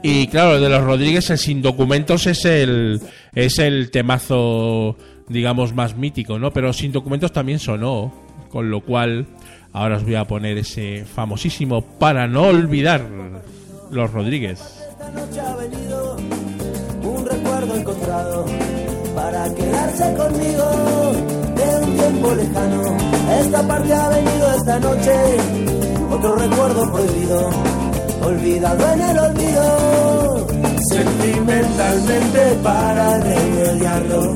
Y 0.07 0.27
claro, 0.27 0.61
de 0.61 0.69
los 0.69 0.85
Rodríguez, 0.85 1.31
el 1.31 1.39
sin 1.39 1.63
documentos 1.63 2.27
es 2.27 2.45
el, 2.45 3.01
es 3.35 3.59
el 3.59 3.91
temazo, 3.91 4.99
digamos, 5.29 5.73
más 5.73 5.97
mítico, 5.97 6.39
¿no? 6.39 6.53
Pero 6.53 6.75
sin 6.75 6.93
documentos 6.93 7.33
también 7.33 7.59
sonó, 7.59 8.13
con 8.51 8.71
lo 8.71 8.83
cual 8.83 9.25
ahora 9.73 9.97
os 9.97 10.05
voy 10.05 10.17
a 10.17 10.27
poner 10.27 10.59
ese 10.59 11.07
famosísimo 11.07 11.81
para 11.81 12.29
no 12.29 12.43
olvidar 12.43 13.01
los 13.91 14.13
Rodríguez. 14.13 14.61
Esta 14.91 15.11
noche 15.11 15.41
ha 15.41 15.57
venido 15.57 16.17
un 17.03 17.25
recuerdo 17.25 17.75
encontrado 17.75 18.45
para 19.15 19.55
quedarse 19.55 20.15
conmigo 20.17 21.13
de 21.57 21.83
un 21.83 21.97
tiempo 21.97 22.35
lejano. 22.35 22.83
Esta 23.41 23.67
parte 23.67 23.95
ha 23.95 24.09
venido 24.11 24.55
esta 24.55 24.79
noche 24.81 25.13
otro 26.11 26.37
recuerdo 26.37 26.93
prohibido, 26.93 27.51
olvidado 28.27 28.93
en 28.93 29.01
el 29.01 29.19
olvido. 29.19 30.47
Sentimentalmente 30.91 32.41
para 32.63 33.19
remediarlo, 33.19 34.35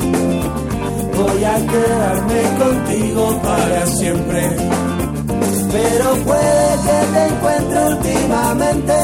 voy 1.17 1.45
a 1.45 1.57
quedarme 1.73 2.43
contigo 2.59 3.41
para 3.43 3.87
siempre. 3.87 4.57
Pero 5.73 6.15
puede 6.25 6.69
que 6.85 6.99
te 7.13 7.23
encuentre 7.29 7.79
últimamente. 7.87 8.95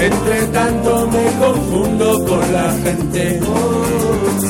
Entre 0.00 0.46
tanto 0.52 1.08
me 1.08 1.24
confundo 1.44 2.24
con 2.24 2.52
la 2.52 2.72
gente. 2.84 3.40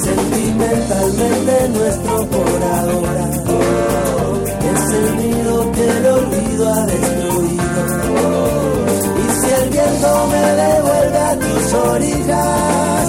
sentimentalmente 0.03 1.69
nuestro 1.71 2.27
por 2.27 2.63
ahora. 2.77 3.25
es 4.73 4.83
el 4.93 5.17
nido 5.17 5.73
que 5.73 5.85
el 5.89 6.07
olvido 6.07 6.69
ha 6.69 6.87
destruido. 6.87 7.08
Viento 10.09 10.27
me 10.29 10.55
devuelve 10.55 11.19
a 11.19 11.37
tus 11.39 11.75
orillas, 11.75 13.09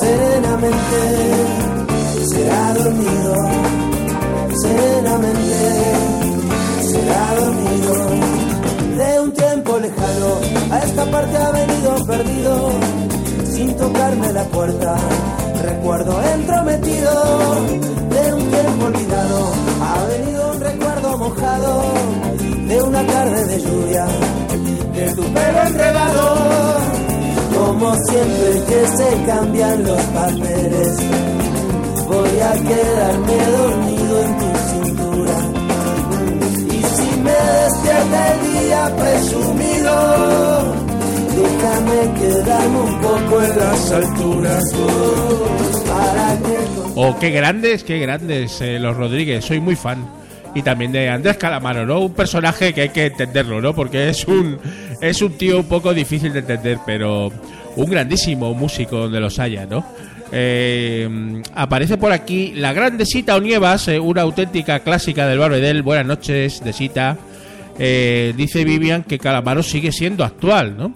serenamente 0.00 1.00
será 2.30 2.74
dormido. 2.74 3.34
Serenamente 4.62 5.58
será 6.90 7.34
dormido 7.40 7.94
de 8.98 9.20
un 9.20 9.32
tiempo 9.32 9.78
lejano 9.78 10.40
a 10.70 10.78
esta 10.78 11.04
parte 11.10 11.36
ha 11.38 11.50
venido 11.52 12.04
perdido 12.06 12.70
sin 13.50 13.74
tocarme 13.76 14.32
la 14.32 14.44
puerta 14.44 14.94
recuerdo 15.62 16.22
entrometido 16.34 17.12
de 18.10 18.34
un 18.34 18.50
tiempo 18.50 18.84
olvidado 18.84 19.52
ha 19.80 20.04
venido 20.04 20.52
un 20.52 20.60
recuerdo 20.60 21.18
mojado 21.18 21.82
de 22.68 22.82
una 22.82 23.06
tarde 23.06 23.46
de 23.46 23.60
lluvia 23.60 24.06
de 24.94 25.14
tu 25.14 25.22
pelo 25.22 25.62
enredado 25.66 26.76
como 27.54 27.94
siempre 28.08 28.62
que 28.68 28.86
se 28.96 29.24
cambian 29.26 29.82
los 29.84 30.00
papeles 30.02 30.98
voy 32.06 32.40
a 32.40 32.52
quedarme 32.52 33.36
dormido 33.56 34.22
en 34.22 34.38
tu 34.38 34.50
cintura 34.70 35.36
y 36.68 36.82
si 36.82 37.20
me 37.20 37.30
despierta 37.32 38.34
el 38.34 38.60
día 38.64 38.96
presumido, 38.96 40.74
déjame 41.36 42.20
quedarme 42.20 42.78
un 42.80 43.00
poco 43.00 43.42
en 43.42 43.58
las 43.58 43.90
alturas. 43.92 44.64
oh, 44.74 45.84
para 45.86 46.38
que 46.38 46.62
Oh, 46.94 47.16
qué 47.18 47.30
grandes, 47.30 47.84
qué 47.84 47.98
grandes 47.98 48.60
eh, 48.60 48.78
los 48.78 48.94
Rodríguez, 48.96 49.44
soy 49.44 49.60
muy 49.60 49.76
fan. 49.76 50.04
y 50.54 50.60
también 50.62 50.92
de 50.92 51.08
Andrés 51.08 51.38
Calamaro, 51.38 51.86
¿no? 51.86 52.00
Un 52.00 52.12
personaje 52.12 52.74
que 52.74 52.82
hay 52.82 52.88
que 52.90 53.06
entenderlo, 53.06 53.62
¿no? 53.62 53.74
Porque 53.74 54.10
es 54.10 54.26
un 54.26 54.58
es 55.02 55.20
un 55.20 55.32
tío 55.32 55.58
un 55.58 55.66
poco 55.66 55.92
difícil 55.92 56.32
de 56.32 56.38
entender, 56.38 56.78
pero 56.86 57.30
un 57.76 57.90
grandísimo 57.90 58.54
músico 58.54 58.96
donde 58.96 59.20
los 59.20 59.38
haya, 59.38 59.66
¿no? 59.66 59.84
Eh, 60.30 61.42
aparece 61.54 61.98
por 61.98 62.12
aquí 62.12 62.52
la 62.54 62.72
gran 62.72 62.96
Desita 62.96 63.36
Onievas, 63.36 63.88
eh, 63.88 64.00
una 64.00 64.22
auténtica 64.22 64.80
clásica 64.80 65.26
del 65.26 65.40
Barbedel. 65.40 65.82
Buenas 65.82 66.06
noches, 66.06 66.62
Desita. 66.64 67.18
Eh, 67.78 68.32
dice 68.36 68.64
Vivian 68.64 69.02
que 69.02 69.18
Calamaro 69.18 69.62
sigue 69.62 69.92
siendo 69.92 70.24
actual, 70.24 70.76
¿no? 70.76 70.94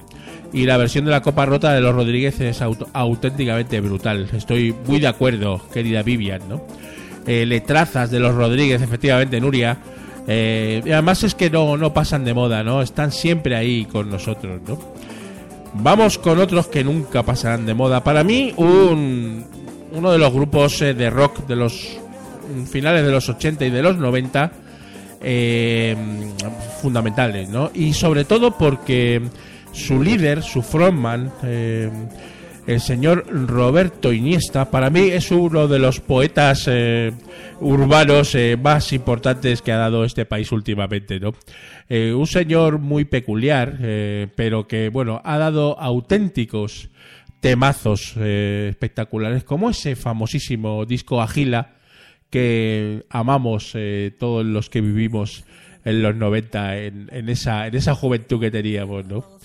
Y 0.53 0.65
la 0.65 0.77
versión 0.77 1.05
de 1.05 1.11
la 1.11 1.21
Copa 1.21 1.45
Rota 1.45 1.75
de 1.75 1.81
los 1.81 1.95
Rodríguez 1.95 2.41
es 2.41 2.63
auténticamente 2.63 3.81
brutal. 3.81 4.29
Estoy 4.33 4.75
muy 4.87 5.01
de 5.01 5.09
acuerdo, 5.09 5.61
querida 5.73 6.03
Vivian, 6.03 6.43
¿no? 6.49 6.63
Eh, 7.27 7.45
letrazas 7.45 8.11
de 8.11 8.21
los 8.21 8.35
Rodríguez, 8.35 8.81
efectivamente, 8.81 9.41
Nuria. 9.41 9.77
Eh, 10.27 10.83
y 10.85 10.91
además 10.91 11.23
es 11.23 11.35
que 11.35 11.51
no, 11.51 11.77
no 11.77 11.93
pasan 11.93 12.25
de 12.25 12.35
moda, 12.35 12.65
¿no? 12.65 12.83
Están 12.83 13.13
siempre 13.13 13.55
ahí 13.57 13.85
con 13.85 14.11
nosotros, 14.11 14.61
¿no? 14.67 14.79
Vamos 15.75 16.19
con 16.19 16.41
otros 16.41 16.69
que 16.69 16.83
nunca 16.83 17.23
pasarán 17.23 17.67
de 17.67 17.75
moda. 17.75 18.03
Para 18.03 18.25
mí, 18.25 18.53
un, 18.57 19.45
uno 19.93 20.13
de 20.13 20.19
los 20.19 20.33
grupos 20.33 20.81
eh, 20.83 20.95
de 20.95 21.11
rock 21.11 21.47
de 21.47 21.57
los 21.57 21.99
mm, 22.55 22.65
finales 22.65 23.05
de 23.05 23.13
los 23.13 23.29
80 23.29 23.67
y 23.67 23.71
de 23.71 23.83
los 23.83 23.97
90 23.97 24.53
eh, 25.21 25.97
fundamentales, 26.83 27.49
¿no? 27.49 27.71
Y 27.75 27.93
sobre 27.93 28.25
todo 28.25 28.57
porque 28.57 29.23
su 29.73 30.03
líder, 30.03 30.43
su 30.43 30.63
frontman, 30.63 31.31
el 32.67 32.81
señor 32.81 33.27
Roberto 33.29 34.13
Iniesta, 34.13 34.71
para 34.71 34.91
mí 34.91 35.09
es 35.11 35.31
uno 35.31 35.69
de 35.69 35.79
los 35.79 36.01
poetas 36.01 36.65
eh, 36.67 37.13
urbanos 37.61 38.35
eh, 38.35 38.57
más 38.61 38.93
importantes 38.93 39.63
que 39.63 39.71
ha 39.71 39.77
dado 39.77 40.05
este 40.05 40.25
país 40.25 40.51
últimamente, 40.51 41.21
¿no? 41.21 41.33
Eh, 41.89 42.13
un 42.13 42.27
señor 42.27 42.81
muy 42.81 43.05
peculiar, 43.05 43.79
pero 44.35 44.67
que, 44.67 44.89
bueno, 44.89 45.23
ha 45.25 45.39
dado 45.39 45.79
auténticos 45.79 46.91
temazos 47.41 48.17
espectaculares, 48.17 49.45
como 49.45 49.71
ese 49.71 49.95
famosísimo 49.95 50.85
disco 50.85 51.23
Agila 51.23 51.75
que 52.31 53.05
amamos 53.09 53.77
todos 54.19 54.45
los 54.45 54.69
que 54.69 54.81
vivimos 54.81 55.45
en 55.85 56.03
los 56.03 56.17
90, 56.17 56.79
en, 56.79 57.09
en 57.13 57.29
esa, 57.29 57.69
en 57.69 57.77
esa 57.77 57.95
juventud 57.95 58.41
que 58.41 58.51
teníamos, 58.51 59.07
¿no? 59.07 59.36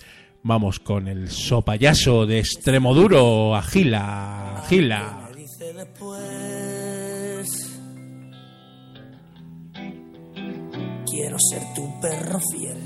Vamos 0.44 0.80
con 0.80 1.08
el 1.08 1.30
sopayaso 1.30 2.26
de 2.26 2.40
Extremoduro, 2.40 3.56
Agila, 3.56 4.58
Agila. 4.58 5.30
Después. 5.76 6.22
Quiero 11.06 11.38
ser 11.40 11.62
tu 11.76 12.00
perro 12.00 12.40
fiel, 12.52 12.84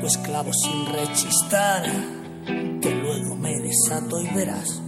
tu 0.00 0.06
esclavo 0.06 0.50
sin 0.52 0.86
rechistar, 0.92 1.84
que 2.80 2.94
luego 2.94 3.36
me 3.36 3.56
desato 3.60 4.20
y 4.20 4.26
verás. 4.34 4.82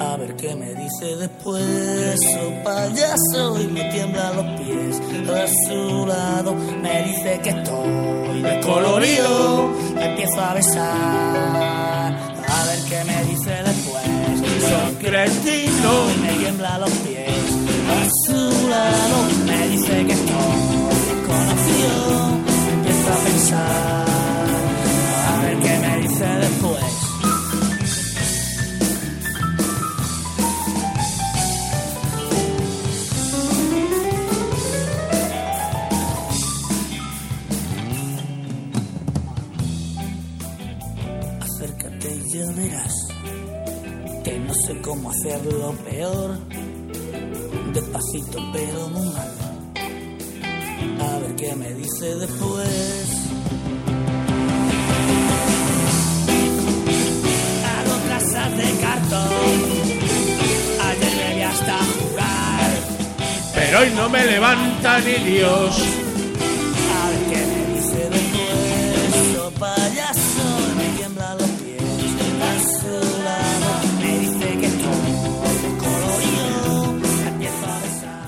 A 0.00 0.16
ver 0.16 0.36
qué 0.36 0.54
me 0.54 0.74
dice 0.74 1.16
después, 1.16 2.18
oh 2.40 2.64
payaso, 2.64 3.60
y 3.60 3.66
me 3.68 3.84
tiemblan 3.90 4.36
los 4.36 4.60
pies. 4.60 5.00
A 5.28 5.46
su 5.68 6.06
lado 6.06 6.54
me 6.82 7.02
dice 7.04 7.40
que 7.42 7.50
estoy 7.50 8.42
descolorido, 8.42 9.68
me 9.94 10.04
empiezo 10.06 10.40
a 10.40 10.54
besar. 10.54 12.12
A 12.48 12.64
ver 12.66 12.78
qué 12.88 13.04
me 13.04 13.24
dice 13.24 13.50
después, 13.64 14.04
soy 14.60 14.94
cretino 15.00 16.10
y 16.14 16.20
me 16.20 16.32
tiemblan 16.38 16.80
los 16.80 16.90
pies. 16.90 17.28
A 17.88 18.08
su 18.26 18.68
lado 18.68 19.16
me 19.46 19.68
dice 19.68 20.06
que 20.06 20.12
estoy 20.12 20.58
desconocido, 21.10 22.28
empiezo 22.72 23.12
a 23.12 23.16
pensar. 23.24 23.91
Hacerlo 45.22 45.72
peor. 45.88 46.30
Despacito 47.72 48.38
pero 48.52 48.88
muy 48.88 49.06
mal. 49.06 49.30
A 51.00 51.18
ver 51.20 51.36
qué 51.36 51.54
me 51.54 51.72
dice 51.74 52.16
después. 52.16 53.30
Hago 57.70 57.94
trazas 58.06 58.56
de 58.56 58.70
cartón. 58.80 59.62
Ayer 60.88 61.36
me 61.36 61.44
hasta 61.44 61.78
jugar. 62.00 62.70
Pero 63.54 63.78
hoy 63.78 63.90
no 63.94 64.08
me 64.08 64.24
levanta 64.26 64.98
ni 65.00 65.30
Dios. 65.30 66.01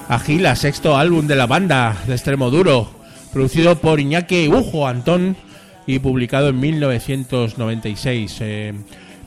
Agila, 0.09 0.55
sexto 0.55 0.97
álbum 0.97 1.27
de 1.27 1.37
la 1.37 1.47
banda 1.47 1.97
de 2.07 2.15
Extremoduro, 2.15 2.91
producido 3.33 3.77
por 3.79 4.01
Iñaki 4.01 4.49
Ujo 4.49 4.87
Antón 4.87 5.37
y 5.87 5.99
publicado 5.99 6.49
en 6.51 6.61
1996. 6.61 8.37
Eh, 8.41 8.73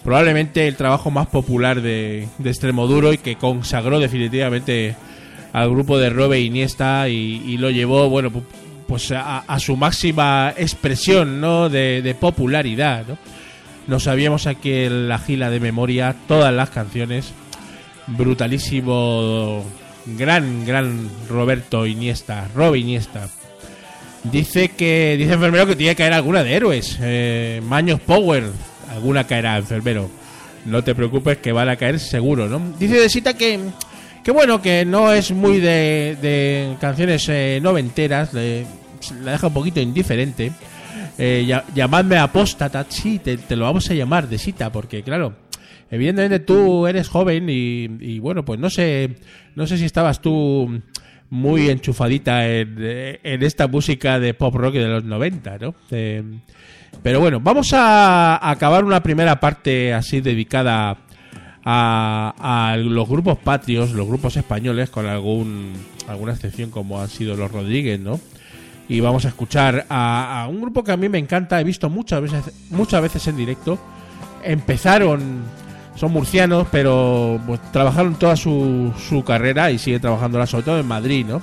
probablemente 0.04 0.68
el 0.68 0.76
trabajo 0.76 1.10
más 1.12 1.28
popular 1.28 1.82
de, 1.82 2.28
de 2.38 2.50
Extremoduro 2.50 3.12
y 3.12 3.18
que 3.18 3.36
consagró 3.38 4.00
definitivamente 4.00 4.96
al 5.54 5.70
grupo 5.72 5.98
de 5.98 6.10
Robe 6.12 6.42
Iniesta 6.42 7.10
y, 7.10 7.58
lo 7.58 7.72
llevó, 7.72 8.10
bueno, 8.10 8.32
pu- 8.32 8.44
pues 8.88 9.12
a, 9.12 9.44
su 9.60 9.76
máxima 9.76 10.54
expresión, 10.56 11.42
¿no? 11.42 11.68
De, 11.70 12.02
de 12.02 12.16
popularidad, 12.16 13.04
¿no? 13.08 13.18
Nos 13.88 14.04
sabíamos 14.04 14.48
aquí 14.48 14.72
en 14.72 15.08
la 15.10 15.18
gila 15.18 15.50
de 15.50 15.60
memoria 15.60 16.16
todas 16.28 16.54
las 16.54 16.70
canciones 16.70 17.34
brutalísimo, 18.08 19.64
gran, 20.18 20.66
gran 20.66 21.10
Roberto 21.30 21.86
Iniesta, 21.86 22.48
Rob 22.56 22.76
Iniesta. 22.76 23.28
Dice 24.24 24.70
que, 24.70 25.16
dice 25.18 25.34
enfermero 25.34 25.66
que 25.68 25.76
tiene 25.76 25.94
que 25.94 26.04
caer 26.04 26.14
alguna 26.14 26.44
de 26.44 26.54
héroes. 26.54 26.98
Eh, 27.02 27.62
Maños 27.64 28.00
Power, 28.02 28.44
alguna 28.92 29.26
caerá, 29.26 29.58
enfermero. 29.58 30.10
No 30.66 30.84
te 30.84 30.94
preocupes 30.96 31.38
que 31.38 31.52
van 31.52 31.70
a 31.70 31.76
caer 31.78 32.00
seguro, 32.00 32.48
¿no? 32.50 32.62
Dice 32.78 33.00
de 33.00 33.10
Sita 33.10 33.36
que, 33.36 33.60
que 34.24 34.32
bueno, 34.32 34.62
que 34.62 34.84
no 34.86 35.14
es 35.14 35.32
muy 35.32 35.60
de, 35.60 36.18
de 36.22 36.76
canciones 36.82 37.26
eh, 37.30 37.60
noventeras, 37.62 38.34
la 38.34 39.32
deja 39.32 39.48
un 39.48 39.54
poquito 39.54 39.80
indiferente. 39.80 40.52
Eh, 41.18 41.46
ya- 41.48 41.64
llamadme 41.74 42.18
apóstata, 42.18 42.86
sí, 42.90 43.20
te, 43.20 43.38
te 43.38 43.56
lo 43.56 43.64
vamos 43.66 43.90
a 43.90 43.94
llamar 43.94 44.28
de 44.28 44.38
Sita, 44.38 44.72
porque 44.72 45.04
claro, 45.04 45.34
evidentemente 45.90 46.40
tú 46.40 46.88
eres 46.88 47.08
joven 47.08 47.48
y, 47.50 48.20
bueno, 48.20 48.44
pues 48.46 48.60
no 48.60 48.70
sé, 48.70 49.16
no 49.56 49.68
sé 49.68 49.78
si 49.78 49.86
estabas 49.86 50.22
tú 50.22 50.82
muy 51.30 51.70
enchufadita 51.70 52.48
en, 52.48 53.20
esta 53.44 53.68
música 53.68 54.20
de 54.20 54.34
pop 54.34 54.56
rock 54.56 54.74
de 54.76 54.88
los 54.88 55.04
90, 55.04 55.58
¿no? 55.58 55.76
Eh, 55.92 56.24
pero 57.04 57.20
bueno, 57.20 57.40
vamos 57.40 57.74
a, 57.74 58.50
acabar 58.50 58.84
una 58.84 59.04
primera 59.04 59.40
parte 59.40 59.94
así 59.94 60.22
dedicada 60.22 60.98
a, 61.64 62.72
a 62.72 62.78
los 62.78 63.08
grupos 63.08 63.38
patrios, 63.38 63.92
los 63.92 64.08
grupos 64.08 64.38
españoles, 64.38 64.90
con 64.90 65.06
algún 65.06 65.74
alguna 66.08 66.34
excepción 66.34 66.72
como 66.72 67.02
han 67.02 67.10
sido 67.10 67.36
los 67.36 67.52
Rodríguez, 67.52 68.00
¿no? 68.00 68.20
Y 68.90 69.02
vamos 69.02 69.26
a 69.26 69.30
escuchar 69.30 69.86
a, 69.90 70.44
a 70.44 70.48
un 70.48 70.62
grupo 70.62 70.84
que 70.84 70.94
a 70.94 70.98
mí 70.98 71.10
me 71.10 71.18
encanta, 71.18 71.60
he 71.60 71.64
visto 71.64 71.90
muchas 71.90 72.22
veces, 72.22 72.70
muchas 72.70 73.02
veces 73.02 73.28
en 73.28 73.36
directo. 73.36 73.78
Empezaron, 74.44 75.44
son 75.98 76.12
murcianos, 76.12 76.68
pero 76.72 77.40
pues, 77.46 77.60
trabajaron 77.72 78.16
toda 78.16 78.36
su, 78.36 78.94
su 79.10 79.24
carrera 79.24 79.72
y 79.72 79.80
siguen 79.80 80.02
trabajándola, 80.02 80.46
sobre 80.46 80.64
todo 80.64 80.80
en 80.80 80.88
Madrid, 80.88 81.26
¿no? 81.28 81.42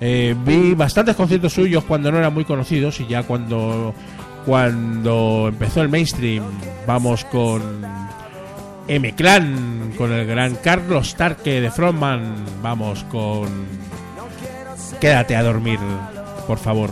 Eh, 0.00 0.34
vi 0.44 0.74
bastantes 0.74 1.16
conciertos 1.16 1.52
suyos 1.52 1.84
cuando 1.84 2.10
no 2.10 2.18
eran 2.18 2.32
muy 2.32 2.44
conocidos 2.44 3.00
y 3.00 3.06
ya 3.06 3.22
cuando, 3.22 3.94
cuando 4.44 5.46
empezó 5.48 5.82
el 5.82 5.88
mainstream, 5.88 6.44
vamos 6.86 7.24
con 7.26 7.82
M-Clan, 8.88 9.92
con 9.96 10.12
el 10.12 10.26
gran 10.26 10.56
Carlos 10.56 11.14
Tarque 11.14 11.60
de 11.60 11.70
Frontman, 11.70 12.34
vamos 12.62 13.04
con... 13.04 13.86
Quédate 15.00 15.36
a 15.36 15.42
dormir, 15.42 15.78
por 16.46 16.58
favor. 16.58 16.90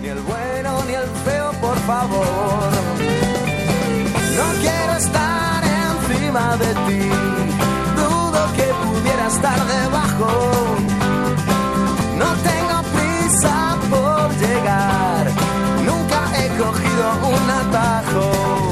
ni 0.00 0.08
el 0.08 0.20
bueno 0.20 0.84
ni 0.86 0.94
el 0.94 1.08
feo, 1.24 1.52
por 1.60 1.76
favor. 1.78 2.70
No 4.36 4.60
quiero 4.60 4.96
estar 4.98 5.41
de 6.32 6.74
ti. 6.86 7.10
Dudo 7.94 8.52
que 8.56 8.64
pudiera 8.82 9.26
estar 9.26 9.58
debajo. 9.66 10.30
No 12.16 12.28
tengo 12.48 12.82
prisa 12.94 13.76
por 13.90 14.30
llegar. 14.38 15.26
Nunca 15.84 16.20
he 16.38 16.48
cogido 16.56 17.06
un 17.28 17.50
atajo. 17.50 18.71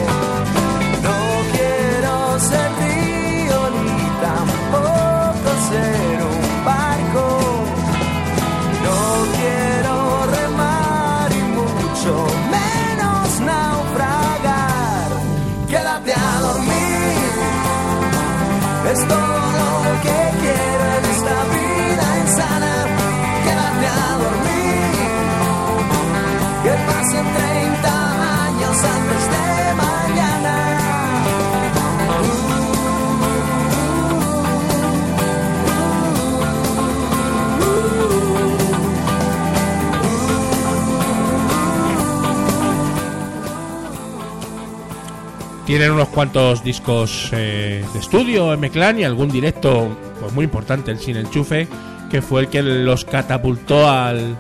Tienen 45.71 45.93
unos 45.93 46.09
cuantos 46.09 46.65
discos 46.65 47.31
eh, 47.31 47.85
de 47.93 47.99
estudio 48.01 48.53
en 48.53 48.59
Meclán 48.59 48.99
y 48.99 49.05
algún 49.05 49.31
directo 49.31 49.97
pues 50.19 50.33
muy 50.33 50.45
importante, 50.47 50.91
el 50.91 50.99
Sin 50.99 51.17
Enchufe, 51.17 51.69
que 52.11 52.21
fue 52.21 52.41
el 52.41 52.49
que 52.49 52.61
los 52.61 53.05
catapultó 53.05 53.89
al, 53.89 54.37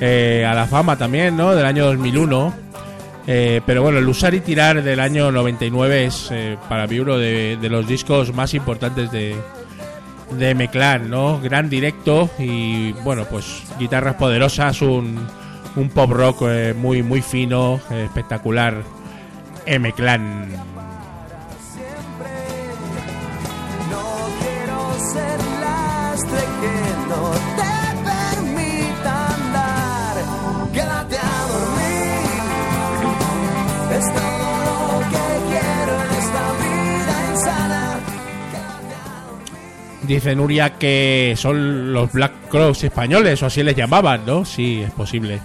eh, 0.00 0.46
a 0.48 0.54
la 0.54 0.66
fama 0.66 0.96
también, 0.96 1.36
¿no? 1.36 1.56
Del 1.56 1.66
año 1.66 1.86
2001. 1.86 2.54
Eh, 3.26 3.60
pero 3.66 3.82
bueno, 3.82 3.98
el 3.98 4.08
Usar 4.08 4.34
y 4.34 4.40
Tirar 4.40 4.84
del 4.84 5.00
año 5.00 5.32
99 5.32 6.04
es 6.04 6.28
eh, 6.30 6.56
para 6.68 6.86
mí 6.86 7.00
uno 7.00 7.18
de, 7.18 7.58
los 7.62 7.88
discos 7.88 8.32
más 8.32 8.54
importantes 8.54 9.10
de, 9.10 9.34
de 10.38 10.54
Meclán, 10.54 11.10
¿no? 11.10 11.40
Gran 11.40 11.68
directo 11.68 12.30
y 12.38 12.92
bueno, 13.02 13.24
pues 13.24 13.64
guitarras 13.80 14.14
poderosas, 14.14 14.80
un, 14.80 15.26
un 15.74 15.88
pop 15.88 16.12
rock 16.12 16.44
muy, 16.76 17.02
muy 17.02 17.20
fino, 17.20 17.80
espectacular. 17.90 19.01
M-Clan. 19.66 20.48
Dice 40.02 40.34
Nuria 40.34 40.74
que 40.74 41.34
son 41.36 41.92
los 41.92 42.12
Black 42.12 42.32
Crows 42.50 42.84
españoles, 42.84 43.42
o 43.42 43.46
así 43.46 43.62
les 43.62 43.74
llamaban, 43.74 44.26
¿no? 44.26 44.44
Sí, 44.44 44.82
es 44.82 44.90
posible. 44.90 45.40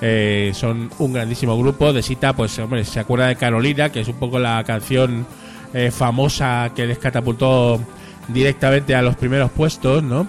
Eh, 0.00 0.52
son 0.54 0.90
un 0.98 1.12
grandísimo 1.12 1.58
grupo. 1.58 1.92
De 1.92 2.02
Sita, 2.02 2.34
pues, 2.34 2.58
hombre, 2.58 2.84
se 2.84 3.00
acuerda 3.00 3.28
de 3.28 3.36
Carolina, 3.36 3.90
que 3.90 4.00
es 4.00 4.08
un 4.08 4.16
poco 4.16 4.38
la 4.38 4.62
canción 4.64 5.26
eh, 5.74 5.90
famosa 5.90 6.72
que 6.74 6.86
les 6.86 6.98
catapultó 6.98 7.80
directamente 8.28 8.94
a 8.94 9.02
los 9.02 9.16
primeros 9.16 9.50
puestos, 9.50 10.02
¿no? 10.02 10.26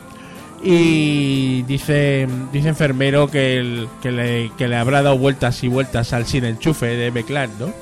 Y 0.64 1.64
dice, 1.64 2.28
dice 2.52 2.70
Enfermero 2.70 3.30
que, 3.32 3.88
que, 4.02 4.12
le, 4.12 4.52
que 4.58 4.68
le 4.68 4.76
habrá 4.76 5.02
dado 5.02 5.18
vueltas 5.18 5.64
y 5.64 5.68
vueltas 5.68 6.14
al 6.14 6.28
sin 6.28 6.46
enchufe 6.46 6.86
de 6.86 7.08
M-Clan, 7.08 7.50
¿no? 7.60 7.74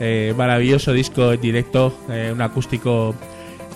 Eh, 0.00 0.34
maravilloso 0.36 0.92
disco 0.92 1.32
en 1.32 1.40
directo, 1.40 1.96
un 2.32 2.42
acústico 2.42 3.14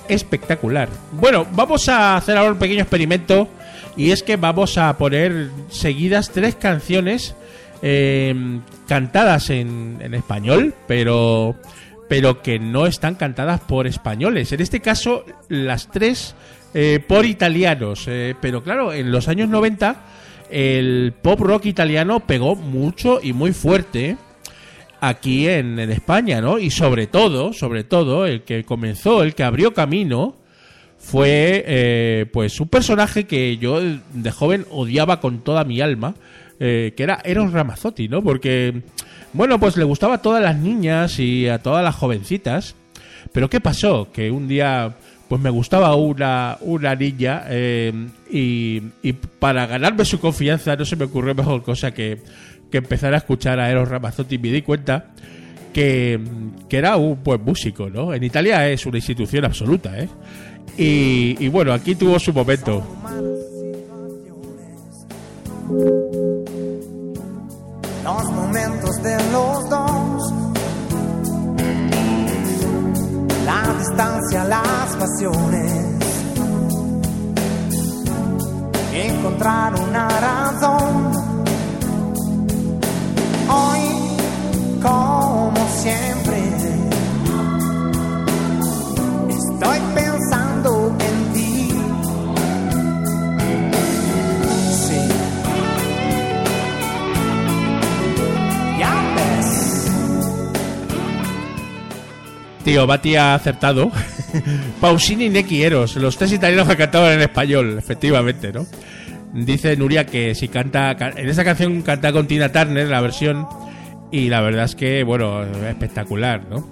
espectacular. 0.09 0.89
Bueno, 1.13 1.47
vamos 1.53 1.89
a 1.89 2.17
hacer 2.17 2.37
ahora 2.37 2.53
un 2.53 2.59
pequeño 2.59 2.83
experimento 2.83 3.49
y 3.97 4.11
es 4.11 4.23
que 4.23 4.37
vamos 4.37 4.77
a 4.77 4.97
poner 4.99 5.51
seguidas 5.71 6.31
tres 6.31 6.57
canciones 6.57 7.37
eh, 7.83 8.35
cantadas 8.87 9.51
en, 9.51 9.99
español, 10.15 10.75
pero 10.87 11.57
pero 12.09 12.43
que 12.43 12.59
no 12.59 12.87
están 12.87 13.15
cantadas 13.15 13.61
por 13.61 13.87
españoles. 13.87 14.51
En 14.51 14.61
este 14.61 14.81
caso, 14.81 15.25
las 15.49 15.89
tres 15.93 16.35
eh, 16.75 16.99
por 17.07 17.25
italianos. 17.25 18.07
eh, 18.09 18.35
pero 18.41 18.65
claro, 18.65 18.93
en 18.93 19.13
los 19.13 19.29
años 19.29 19.49
90 19.49 19.97
el 20.51 21.15
pop 21.23 21.39
rock 21.41 21.67
italiano 21.67 22.19
pegó 22.21 22.57
mucho 22.57 23.21
y 23.23 23.33
muy 23.33 23.53
fuerte 23.53 24.17
aquí 25.01 25.47
en, 25.49 25.79
en 25.79 25.91
España, 25.93 26.41
¿no? 26.41 26.59
Y 26.59 26.71
sobre 26.71 27.07
todo, 27.07 27.53
sobre 27.53 27.85
todo, 27.85 28.27
el 28.27 28.43
que 28.43 28.65
comenzó, 28.65 29.23
el 29.23 29.37
que 29.37 29.45
abrió 29.45 29.73
camino, 29.73 30.41
fue 31.01 31.65
eh, 31.67 32.27
pues 32.31 32.61
un 32.61 32.69
personaje 32.69 33.25
que 33.25 33.57
yo 33.57 33.81
de 33.81 34.31
joven 34.31 34.67
odiaba 34.71 35.19
con 35.21 35.41
toda 35.41 35.65
mi 35.65 35.81
alma, 35.81 36.15
eh, 36.61 36.93
que 36.97 37.03
era 37.03 37.21
Eros 37.25 37.53
Ramazzotti, 37.53 38.09
¿no? 38.09 38.23
Porque, 38.23 38.83
bueno, 39.33 39.59
pues 39.59 39.77
le 39.77 39.85
gustaba 39.85 40.17
a 40.17 40.23
todas 40.23 40.43
las 40.43 40.57
niñas 40.57 41.19
y 41.19 41.49
a 41.49 41.59
todas 41.59 41.83
las 41.83 41.97
jovencitas. 41.97 42.77
Pero 43.33 43.51
¿qué 43.51 43.61
pasó? 43.61 44.09
Que 44.13 44.31
un 44.31 44.47
día 44.47 44.95
pues 45.29 45.41
me 45.41 45.51
gustaba 45.51 45.95
una, 45.95 46.59
una 46.61 46.95
niña 46.97 47.45
eh, 47.49 47.93
y, 48.31 48.83
y 49.01 49.13
para 49.13 49.65
ganarme 49.67 50.05
su 50.05 50.19
confianza 50.19 50.75
no 50.75 50.85
se 50.85 50.97
me 50.97 51.05
ocurrió 51.05 51.37
mejor 51.37 51.63
cosa 51.63 51.95
que, 51.95 52.19
que 52.69 52.79
empezar 52.79 53.15
a 53.15 53.19
escuchar 53.19 53.61
a 53.61 53.71
Eros 53.71 53.89
Ramazzotti 53.89 54.39
me 54.39 54.51
di 54.51 54.63
cuenta 54.63 55.13
que, 55.73 56.21
que 56.69 56.77
era 56.77 56.97
un 56.97 57.23
buen 57.23 57.43
músico, 57.45 57.89
¿no? 57.89 58.13
En 58.13 58.25
Italia 58.25 58.69
es 58.69 58.87
una 58.87 58.99
institución 58.99 59.45
absoluta, 59.45 59.99
¿eh? 60.01 60.09
Y, 60.77 61.37
y 61.39 61.49
bueno, 61.49 61.73
aquí 61.73 61.95
tuvo 61.95 62.19
su 62.19 62.33
momento. 62.33 62.85
Los 68.05 68.31
momentos 68.33 69.03
de 69.03 69.17
los 69.31 69.69
dos. 69.69 70.33
La 73.45 73.75
distancia, 73.79 74.45
las 74.45 74.97
pasiones. 74.97 75.73
Encontrar 78.93 79.75
una 79.75 80.09
razón. 80.09 81.13
Hoy, 83.49 84.81
como 84.83 85.69
siempre, 85.83 86.39
estoy 89.29 89.79
Tío, 102.65 102.87
Bati 102.87 103.17
ha 103.17 103.35
acertado. 103.35 103.91
Pausini 104.81 105.29
Neki 105.29 105.63
Eros, 105.63 105.97
los 105.97 106.17
tres 106.17 106.33
italianos 106.33 106.69
que 106.69 106.77
cantaban 106.77 107.13
en 107.15 107.23
español, 107.23 107.77
efectivamente, 107.79 108.53
¿no? 108.53 108.67
Dice 109.33 109.77
Nuria 109.77 110.05
que 110.07 110.35
si 110.35 110.49
canta. 110.49 110.95
ca- 110.97 111.13
En 111.17 111.29
esa 111.29 111.45
canción 111.45 111.83
canta 111.83 112.13
con 112.13 112.27
Tina 112.27 112.51
Turner 112.53 112.89
la 112.89 113.01
versión. 113.01 113.47
Y 114.13 114.29
la 114.29 114.41
verdad 114.41 114.65
es 114.65 114.75
que, 114.75 115.05
bueno, 115.05 115.43
espectacular, 115.45 116.43
¿no? 116.51 116.69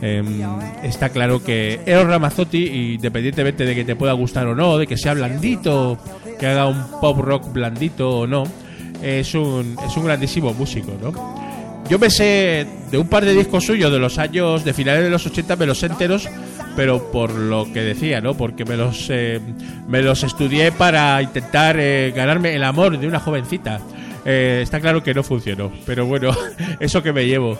Em, 0.00 0.40
está 0.84 1.08
claro 1.08 1.42
que 1.42 1.80
Eros 1.84 2.06
Ramazzotti, 2.06 2.94
independientemente 2.94 3.64
de 3.66 3.74
que 3.74 3.84
te 3.84 3.96
pueda 3.96 4.12
gustar 4.12 4.46
o 4.46 4.54
no, 4.54 4.78
de 4.78 4.86
que 4.86 4.96
sea 4.96 5.12
blandito, 5.14 5.98
que 6.38 6.46
haga 6.46 6.66
un 6.68 6.84
pop 7.00 7.18
rock 7.18 7.52
blandito 7.52 8.20
o 8.20 8.26
no, 8.28 8.44
es 9.02 9.34
un, 9.34 9.76
es 9.84 9.96
un 9.96 10.04
grandísimo 10.04 10.54
músico, 10.54 10.92
¿no? 11.02 11.47
Yo 11.88 11.98
me 11.98 12.10
sé 12.10 12.66
de 12.90 12.98
un 12.98 13.08
par 13.08 13.24
de 13.24 13.32
discos 13.32 13.64
suyos 13.64 13.90
de 13.90 13.98
los 13.98 14.18
años, 14.18 14.62
de 14.62 14.74
finales 14.74 15.04
de 15.04 15.10
los 15.10 15.24
80, 15.24 15.56
me 15.56 15.64
los 15.64 15.82
enteros, 15.82 16.28
pero 16.76 17.10
por 17.10 17.32
lo 17.32 17.64
que 17.72 17.80
decía, 17.80 18.20
¿no? 18.20 18.34
Porque 18.34 18.66
me 18.66 18.76
los, 18.76 19.06
eh, 19.08 19.40
me 19.88 20.02
los 20.02 20.22
estudié 20.22 20.70
para 20.70 21.22
intentar 21.22 21.76
eh, 21.78 22.12
ganarme 22.14 22.54
el 22.54 22.64
amor 22.64 22.98
de 22.98 23.06
una 23.06 23.20
jovencita. 23.20 23.80
Eh, 24.26 24.60
está 24.62 24.80
claro 24.80 25.02
que 25.02 25.14
no 25.14 25.22
funcionó, 25.22 25.72
pero 25.86 26.04
bueno, 26.04 26.30
eso 26.80 27.02
que 27.02 27.14
me 27.14 27.26
llevo. 27.26 27.58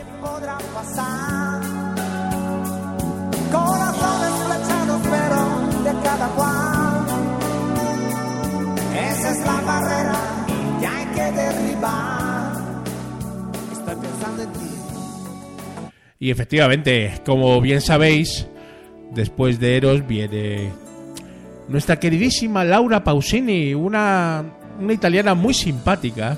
Y 16.21 16.31
efectivamente, 16.31 17.13
como 17.25 17.61
bien 17.61 17.81
sabéis, 17.81 18.47
después 19.13 19.61
de 19.61 19.77
Eros 19.77 20.07
viene 20.07 20.73
nuestra 21.69 22.01
queridísima 22.01 22.65
Laura 22.65 23.05
Pausini, 23.05 23.73
una, 23.75 24.43
una 24.81 24.93
italiana 24.93 25.35
muy 25.35 25.55
simpática 25.55 26.37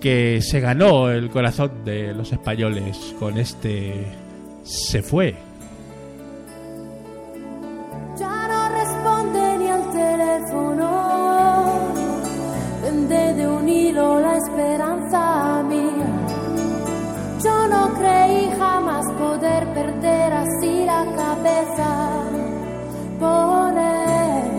que 0.00 0.40
se 0.40 0.60
ganó 0.60 1.10
el 1.10 1.28
corazón 1.28 1.84
de 1.84 2.14
los 2.14 2.32
españoles 2.32 3.14
con 3.18 3.36
este 3.36 4.06
Se 4.62 5.02
fue. 5.02 5.34
Ya 8.16 8.48
no 8.48 8.68
responde 8.68 9.58
ni 9.58 9.68
al 9.68 9.90
teléfono. 9.90 10.86
Vende 12.82 13.34
de 13.34 13.48
un 13.48 13.68
hilo 13.68 14.20
la 14.20 14.36
esperanza. 14.36 15.50
Yo 17.42 17.68
no 17.68 17.94
creí 17.94 18.49
jamás 18.60 19.06
poder 19.18 19.64
perder 19.72 20.32
así 20.34 20.84
la 20.84 21.04
cabeza 21.16 21.88
él. 23.76 24.50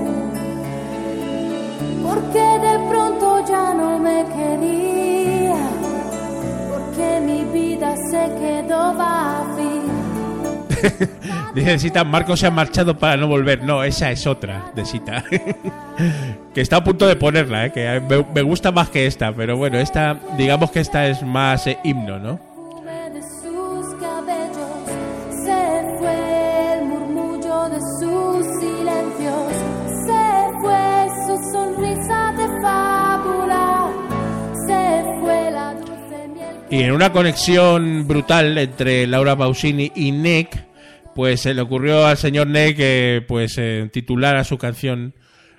Porque 2.04 2.46
de 2.68 2.76
pronto 2.90 3.46
ya 3.48 3.74
no 3.76 4.00
me 4.00 4.26
quería. 4.36 5.62
Porque 6.72 7.22
mi 7.22 7.44
vida 7.54 7.96
se 8.10 8.24
quedó 8.42 8.94
vacía. 8.96 9.98
Dice 11.54 11.80
Sita, 11.80 12.04
Marcos 12.04 12.40
se 12.40 12.48
ha 12.48 12.52
marchado 12.52 12.98
para 12.98 13.18
no 13.18 13.28
volver. 13.28 13.64
No, 13.64 13.84
esa 13.84 14.10
es 14.10 14.26
otra 14.26 14.72
de 14.74 14.84
Sita. 14.84 15.24
que 16.54 16.62
está 16.62 16.78
a 16.78 16.84
punto 16.84 17.08
de 17.08 17.16
ponerla, 17.16 17.68
¿eh? 17.68 17.72
que 17.72 18.02
me, 18.10 18.26
me 18.34 18.42
gusta 18.42 18.72
más 18.72 18.90
que 18.90 19.06
esta, 19.06 19.32
pero 19.32 19.58
bueno, 19.58 19.78
esta, 19.78 20.18
digamos 20.38 20.72
que 20.72 20.80
esta 20.80 21.06
es 21.08 21.22
más 21.22 21.68
eh, 21.68 21.78
himno, 21.84 22.18
¿no? 22.18 22.51
Y 36.71 36.84
en 36.84 36.93
una 36.93 37.12
conexión 37.12 38.07
brutal 38.07 38.57
entre 38.57 39.05
Laura 39.05 39.36
Pausini 39.36 39.91
y 39.93 40.13
Nick, 40.13 40.67
pues 41.13 41.41
se 41.41 41.53
le 41.53 41.62
ocurrió 41.62 42.05
al 42.05 42.15
señor 42.15 42.47
Nick 42.47 42.77
que 42.77 43.25
pues 43.27 43.57
eh, 43.57 43.89
titular 43.91 44.38
a 44.38 44.45
su 44.45 44.57
canción 44.57 45.13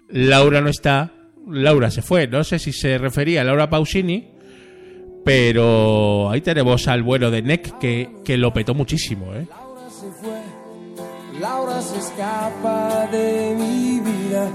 Laura 0.09 0.63
no 0.63 0.71
está, 0.71 1.13
Laura 1.47 1.91
se 1.91 2.01
fue. 2.01 2.27
No 2.29 2.43
sé 2.45 2.59
si 2.59 2.73
se 2.73 2.97
refería 2.97 3.43
a 3.43 3.45
Laura 3.45 3.69
Pausini, 3.69 4.31
pero 5.23 6.31
ahí 6.31 6.41
tenemos 6.41 6.89
al 6.89 7.03
bueno 7.03 7.31
de 7.31 7.43
Nick 7.43 7.79
que, 7.79 8.09
que 8.25 8.39
lo 8.39 8.55
petó 8.55 8.75
muchísimo, 8.75 9.35
¿eh? 9.35 9.47
Laura 9.51 9.91
se 9.91 10.11
fue, 10.13 11.41
Laura 11.41 11.83
se 11.83 11.99
escapa 11.99 13.07
de 13.13 13.55
mi 13.55 14.01
vida. 14.01 14.51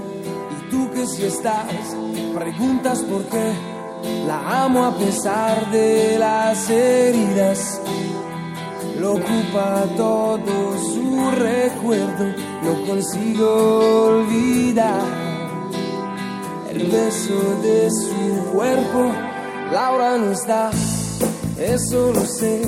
Y 0.50 0.70
tú 0.72 0.90
que 0.92 1.06
si 1.06 1.22
estás, 1.22 1.96
preguntas 2.34 3.00
por 3.02 3.24
qué. 3.28 3.77
La 4.26 4.64
amo 4.64 4.84
a 4.84 4.96
pesar 4.96 5.70
de 5.70 6.18
las 6.18 6.68
heridas. 6.70 7.80
Lo 8.98 9.12
ocupa 9.12 9.84
todo 9.96 10.76
su 10.92 11.30
recuerdo, 11.30 12.34
no 12.62 12.86
consigo 12.86 14.08
olvidar 14.08 15.02
el 16.70 16.86
beso 16.90 17.60
de 17.62 17.88
su 17.90 18.52
cuerpo. 18.52 19.12
Laura 19.72 20.18
no 20.18 20.32
está, 20.32 20.70
eso 21.58 22.12
lo 22.12 22.24
sé, 22.26 22.62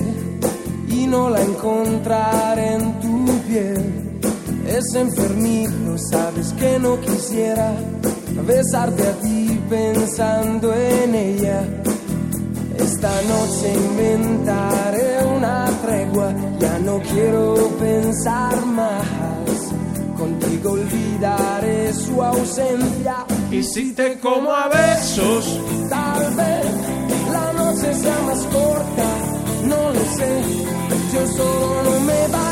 y 0.88 1.06
no 1.06 1.30
la 1.30 1.42
encontraré 1.42 2.74
en 2.74 3.00
tu 3.00 3.26
piel. 3.48 4.20
Es 4.66 4.94
enfermizo, 4.94 5.98
sabes 6.10 6.52
que 6.54 6.78
no 6.78 7.00
quisiera 7.00 7.74
besarte 8.46 9.02
a 9.02 9.12
ti 9.20 9.39
pensando 9.70 10.74
en 10.74 11.14
ella. 11.14 11.62
Esta 12.76 13.12
noche 13.22 13.72
inventaré 13.74 15.24
una 15.36 15.66
tregua, 15.84 16.34
ya 16.58 16.78
no 16.80 17.00
quiero 17.10 17.54
pensar 17.78 18.66
más. 18.66 19.06
Contigo 20.18 20.72
olvidaré 20.72 21.92
su 21.94 22.22
ausencia. 22.22 23.24
Y 23.50 23.62
si 23.62 23.92
te 23.92 24.18
como 24.18 24.52
a 24.52 24.68
besos, 24.68 25.60
Tal 25.88 26.34
vez 26.34 26.66
la 27.32 27.52
noche 27.52 27.94
sea 27.94 28.18
más 28.26 28.42
corta, 28.46 29.08
no 29.64 29.90
lo 29.90 30.04
sé. 30.16 30.32
Yo 31.12 31.26
solo 31.36 31.82
no 31.84 32.00
me 32.00 32.28
basto, 32.28 32.49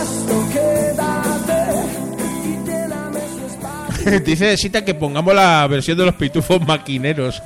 dice 4.24 4.56
Sita 4.56 4.84
que 4.84 4.94
pongamos 4.94 5.34
la 5.34 5.66
versión 5.66 5.98
de 5.98 6.06
los 6.06 6.14
pitufos 6.14 6.60
maquineros. 6.66 7.42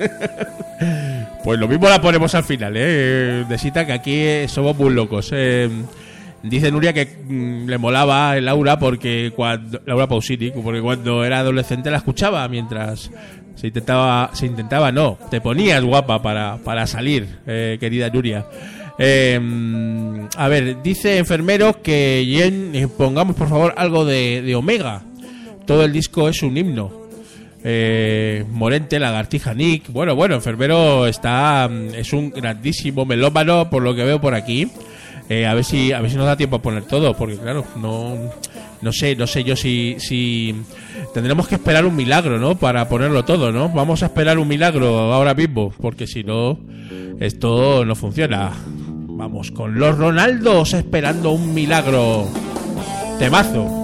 pues 1.44 1.59
lo 1.59 1.68
mismo 1.68 1.88
la 1.88 2.01
ponemos 2.01 2.35
al 2.35 2.44
final, 2.44 2.75
¿eh? 2.77 3.44
De 3.48 3.59
Sita 3.59 3.87
que 3.87 3.92
aquí 3.92 4.14
eh, 4.14 4.46
somos 4.48 4.77
muy 4.77 4.92
locos. 4.92 5.31
Eh, 5.33 5.68
dice 6.42 6.70
Nuria 6.70 6.92
que 6.92 7.07
mm, 7.07 7.68
le 7.68 7.79
molaba 7.79 8.37
el 8.37 8.44
Laura 8.44 8.79
porque 8.79 9.33
cuando 9.35 9.81
Laura 9.87 10.07
Pausini, 10.07 10.51
porque 10.51 10.81
cuando 10.81 11.25
era 11.25 11.40
adolescente 11.40 11.90
la 11.90 11.98
escuchaba 11.98 12.46
mientras 12.48 13.11
se 13.55 13.68
intentaba, 13.68 14.31
se 14.33 14.46
intentaba, 14.46 14.92
no, 14.92 15.18
te 15.31 15.40
ponías 15.40 15.83
guapa 15.85 16.22
para, 16.22 16.59
para 16.64 16.87
salir, 16.87 17.38
eh, 17.46 17.77
querida 17.79 18.11
Nuria. 18.11 18.46
Eh, 18.98 19.40
a 20.37 20.48
ver, 20.48 20.83
dice 20.83 21.18
enfermero 21.18 21.83
que 21.83 22.25
Jen, 22.27 22.75
eh, 22.75 22.88
pongamos 22.88 23.37
por 23.37 23.48
favor 23.48 23.75
algo 23.77 24.05
de 24.05 24.55
Omega. 24.55 25.03
Todo 25.66 25.85
el 25.85 25.92
disco 25.92 26.29
es 26.29 26.42
un 26.42 26.57
himno. 26.57 26.90
Eh, 27.64 28.44
Morente, 28.51 28.98
Lagartija 28.98 29.55
Nick. 29.55 29.88
Bueno, 29.92 30.14
bueno, 30.16 30.35
enfermero 30.35 31.07
está. 31.07 31.68
mm, 31.70 31.94
Es 31.94 32.12
un 32.12 32.31
grandísimo 32.31 33.05
melómano, 33.05 33.70
por 33.70 33.83
lo 33.83 33.94
que 33.94 34.05
veo 34.05 34.20
por 34.20 34.35
aquí. 34.35 34.68
Eh, 35.29 35.46
a 35.46 35.55
ver 35.55 35.64
si 35.64 35.92
a 35.92 36.01
ver 36.01 36.11
si 36.11 36.16
nos 36.16 36.27
da 36.27 36.37
tiempo 36.37 36.57
a 36.57 36.62
poner 36.62 36.83
todo, 36.85 37.14
porque 37.16 37.37
claro, 37.37 37.64
no. 37.77 38.16
No 38.83 38.92
sé, 38.92 39.14
no 39.14 39.29
sé 39.29 39.44
yo 39.44 39.55
si, 39.55 39.94
si 40.01 40.53
tendremos 41.14 41.46
que 41.46 41.55
esperar 41.55 41.87
un 41.87 41.94
milagro, 41.94 42.40
¿no? 42.40 42.57
Para 42.57 42.88
ponerlo 42.88 43.25
todo, 43.25 43.53
¿no? 43.53 43.68
Vamos 43.68 44.03
a 44.03 44.07
esperar 44.07 44.40
un 44.40 44.48
milagro 44.48 45.12
ahora 45.12 45.35
mismo, 45.35 45.72
porque 45.81 46.09
si 46.09 46.25
no, 46.25 46.59
esto 47.20 47.85
no 47.85 47.94
funciona. 47.94 48.51
Vamos, 48.66 49.53
con 49.53 49.79
los 49.79 49.96
Ronaldos 49.96 50.75
esperando 50.75 51.31
un 51.31 51.55
milagro. 51.55 52.27
Temazo. 53.20 53.82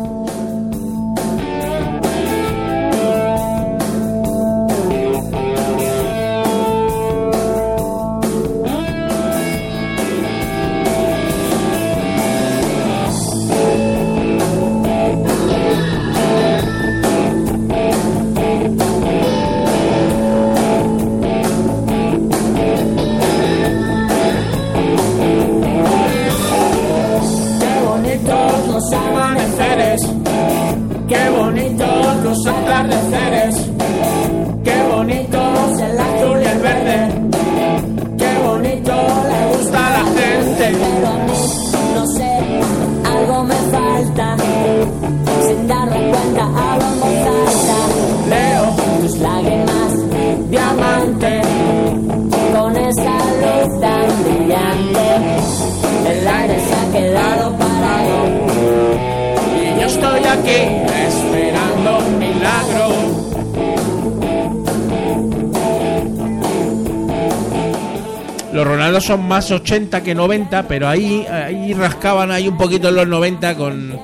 Son 69.09 69.27
más 69.27 69.51
80 69.51 70.03
que 70.03 70.15
90, 70.15 70.69
pero 70.69 70.87
ahí, 70.87 71.25
ahí 71.31 71.73
rascaban 71.73 72.31
ahí 72.31 72.47
un 72.47 72.59
poquito 72.59 72.91
en 72.91 72.97
los 72.97 73.09
90 73.09 73.57
con, 73.57 73.99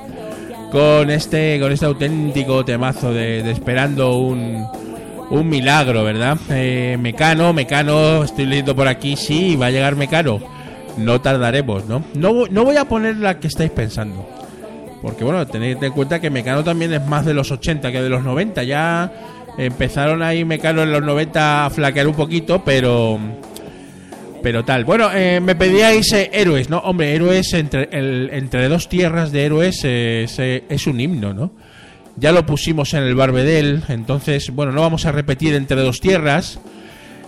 con 0.72 1.10
este 1.10 1.60
con 1.60 1.70
este 1.70 1.84
auténtico 1.84 2.64
temazo 2.64 3.12
de, 3.12 3.50
esperando 3.50 4.16
un, 4.16 4.66
un 5.28 5.46
milagro, 5.46 6.04
¿verdad? 6.04 6.38
Eh, 6.48 6.96
Mecano, 6.98 7.52
Mecano, 7.52 8.24
estoy 8.24 8.46
leyendo 8.46 8.74
por 8.74 8.88
aquí, 8.88 9.14
sí, 9.14 9.56
va 9.56 9.66
a 9.66 9.70
llegar 9.70 9.94
Mecano. 9.94 10.40
No 10.96 11.20
tardaremos, 11.20 11.84
¿no? 11.84 12.02
No, 12.14 12.46
no 12.50 12.64
voy 12.64 12.78
a 12.78 12.86
poner 12.86 13.18
la 13.18 13.38
que 13.38 13.48
estáis 13.48 13.72
pensando. 13.72 14.26
Porque 15.02 15.22
bueno, 15.22 15.46
tened 15.46 15.82
en 15.82 15.92
cuenta 15.92 16.18
que 16.18 16.30
Mecano 16.30 16.64
también 16.64 16.94
es 16.94 17.06
más 17.06 17.26
de 17.26 17.34
los 17.34 17.50
80 17.50 17.92
que 17.92 18.00
de 18.00 18.08
los 18.08 18.24
90. 18.24 18.62
Ya 18.62 19.12
empezaron 19.58 20.22
ahí 20.22 20.46
Mecano 20.46 20.82
en 20.82 20.92
los 20.92 21.02
90 21.02 21.66
a 21.66 21.68
flaquear 21.68 22.08
un 22.08 22.14
poquito, 22.14 22.64
pero 22.64 23.20
Pero 24.44 24.62
tal. 24.62 24.84
Bueno, 24.84 25.08
eh, 25.10 25.40
me 25.40 25.54
pedíais 25.54 26.12
eh, 26.12 26.28
héroes, 26.34 26.68
¿no? 26.68 26.76
Hombre, 26.80 27.14
héroes 27.14 27.54
entre, 27.54 27.88
el- 27.90 28.28
entre 28.30 28.68
dos 28.68 28.90
tierras 28.90 29.32
de 29.32 29.42
héroes 29.46 29.80
eh, 29.84 30.26
es, 30.68 30.86
un 30.86 31.00
himno, 31.00 31.32
¿no? 31.32 31.50
Ya 32.16 32.30
lo 32.30 32.44
pusimos 32.44 32.92
en 32.92 33.04
el 33.04 33.14
Barbedel, 33.14 33.82
entonces, 33.88 34.50
bueno, 34.50 34.70
no 34.70 34.82
vamos 34.82 35.06
a 35.06 35.12
repetir 35.12 35.54
entre 35.54 35.80
dos 35.80 35.98
tierras. 35.98 36.60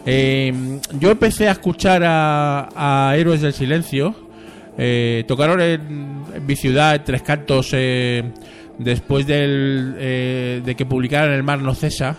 Eh, 0.05 0.53
yo 1.01 1.11
empecé 1.11 1.49
a 1.49 1.53
escuchar 1.53 2.03
a, 2.05 2.69
a 3.09 3.17
Héroes 3.17 3.41
del 3.41 3.55
Silencio. 3.55 4.14
Eh, 4.77 5.25
tocaron 5.27 5.62
en, 5.62 6.47
mi 6.47 6.55
ciudad, 6.55 7.01
Tres 7.03 7.23
Cantos, 7.23 7.75
después 8.79 9.27
del, 9.27 10.62
de 10.67 10.75
que 10.77 10.85
publicaran 10.85 11.33
El 11.33 11.43
Mar 11.43 11.62
No 11.62 11.75
Cesa. 11.75 12.14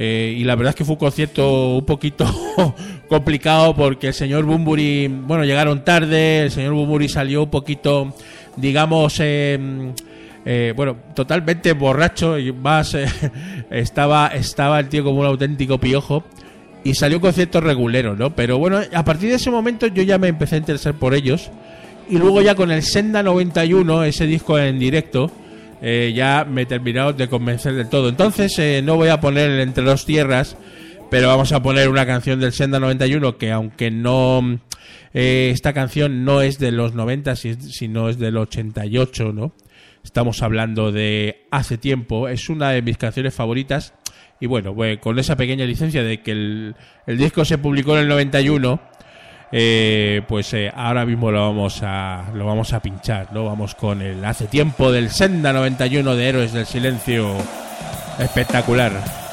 Eh, 0.00 0.36
y 0.38 0.44
la 0.44 0.54
verdad 0.54 0.70
es 0.70 0.76
que 0.76 0.84
fue 0.84 0.92
un 0.92 1.00
concierto 1.00 1.76
un 1.78 1.84
poquito 1.84 2.24
complicado 3.08 3.74
porque 3.74 4.08
el 4.08 4.14
señor 4.14 4.44
Bumburi, 4.44 5.08
bueno, 5.08 5.44
llegaron 5.44 5.84
tarde, 5.84 6.42
el 6.44 6.52
señor 6.52 6.74
Bumburi 6.74 7.08
salió 7.08 7.42
un 7.42 7.50
poquito, 7.50 8.14
digamos, 8.56 9.18
eh, 9.18 9.58
eh, 10.50 10.72
bueno, 10.74 10.96
totalmente 11.14 11.72
borracho 11.72 12.38
y 12.38 12.52
más 12.52 12.94
eh, 12.94 13.06
estaba, 13.70 14.28
estaba 14.28 14.80
el 14.80 14.88
tío 14.88 15.04
como 15.04 15.20
un 15.20 15.26
auténtico 15.26 15.78
piojo 15.78 16.24
y 16.84 16.94
salió 16.94 17.18
un 17.18 17.22
concierto 17.22 17.60
regulero, 17.60 18.16
¿no? 18.16 18.34
Pero 18.34 18.56
bueno, 18.56 18.80
a 18.94 19.04
partir 19.04 19.28
de 19.28 19.34
ese 19.34 19.50
momento 19.50 19.88
yo 19.88 20.02
ya 20.02 20.16
me 20.16 20.28
empecé 20.28 20.54
a 20.54 20.58
interesar 20.58 20.94
por 20.94 21.12
ellos 21.12 21.50
y 22.08 22.16
luego 22.16 22.40
ya 22.40 22.54
con 22.54 22.70
el 22.70 22.82
Senda 22.82 23.22
91, 23.22 24.04
ese 24.04 24.26
disco 24.26 24.58
en 24.58 24.78
directo, 24.78 25.30
eh, 25.82 26.12
ya 26.14 26.44
me 26.48 26.66
terminaron 26.66 27.16
de 27.16 27.28
convencer 27.28 27.74
del 27.74 27.88
todo. 27.88 28.08
Entonces 28.08 28.58
eh, 28.58 28.82
no 28.84 28.96
voy 28.96 29.08
a 29.08 29.20
poner 29.20 29.50
el 29.50 29.60
Entre 29.60 29.84
dos 29.84 30.04
Tierras, 30.06 30.56
pero 31.10 31.28
vamos 31.28 31.52
a 31.52 31.62
poner 31.62 31.88
una 31.88 32.06
canción 32.06 32.40
del 32.40 32.52
Senda 32.52 32.78
91 32.80 33.38
que 33.38 33.50
aunque 33.52 33.90
no... 33.90 34.58
eh, 35.14 35.50
esta 35.52 35.72
canción 35.72 36.24
no 36.24 36.42
es 36.42 36.58
de 36.58 36.70
los 36.72 36.94
90, 36.94 37.36
si- 37.36 37.54
sino 37.54 38.08
es 38.08 38.18
del 38.18 38.36
88, 38.36 39.32
¿no? 39.32 39.52
Estamos 40.04 40.42
hablando 40.42 40.92
de 40.92 41.46
hace 41.50 41.76
tiempo. 41.78 42.28
Es 42.28 42.48
una 42.48 42.70
de 42.70 42.82
mis 42.82 42.96
canciones 42.96 43.34
favoritas. 43.34 43.94
Y 44.40 44.46
bueno, 44.46 44.72
pues, 44.74 44.98
con 45.00 45.18
esa 45.18 45.36
pequeña 45.36 45.64
licencia 45.66 46.02
de 46.02 46.22
que 46.22 46.30
el, 46.30 46.76
el 47.06 47.18
disco 47.18 47.44
se 47.44 47.58
publicó 47.58 47.94
en 47.96 48.02
el 48.02 48.08
91, 48.08 48.80
eh, 49.50 50.22
pues 50.28 50.52
eh, 50.54 50.70
ahora 50.74 51.06
mismo 51.06 51.30
lo 51.30 51.40
vamos 51.40 51.80
a 51.82 52.24
lo 52.34 52.46
vamos 52.46 52.72
a 52.72 52.80
pinchar, 52.80 53.32
¿no? 53.32 53.44
Vamos 53.44 53.74
con 53.74 54.02
el 54.02 54.24
hace 54.24 54.46
tiempo 54.46 54.92
del 54.92 55.10
Senda 55.10 55.52
91 55.52 56.16
de 56.16 56.28
Héroes 56.28 56.52
del 56.52 56.66
Silencio. 56.66 57.34
Espectacular. 58.18 59.27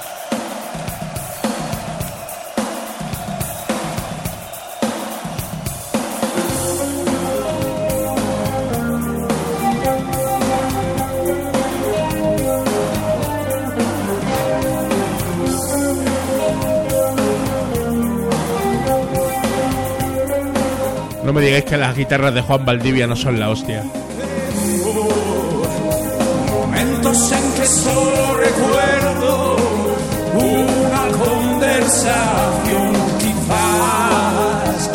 Digáis 21.56 21.72
que 21.72 21.78
las 21.78 21.96
guitarras 21.96 22.34
de 22.34 22.42
Juan 22.42 22.66
Valdivia 22.66 23.08
no 23.08 23.16
son 23.16 23.40
la 23.40 23.50
hostia. 23.50 23.82
momentos 26.50 27.32
en 27.32 27.54
que 27.54 27.66
solo 27.66 28.38
recuerdo 28.38 29.56
una 30.34 31.08
conversación 31.18 32.94
quizás 33.20 34.90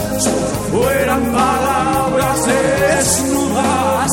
fueran 0.70 1.32
palabras 1.32 2.46
desnudas 2.46 4.10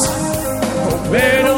pero 1.11 1.56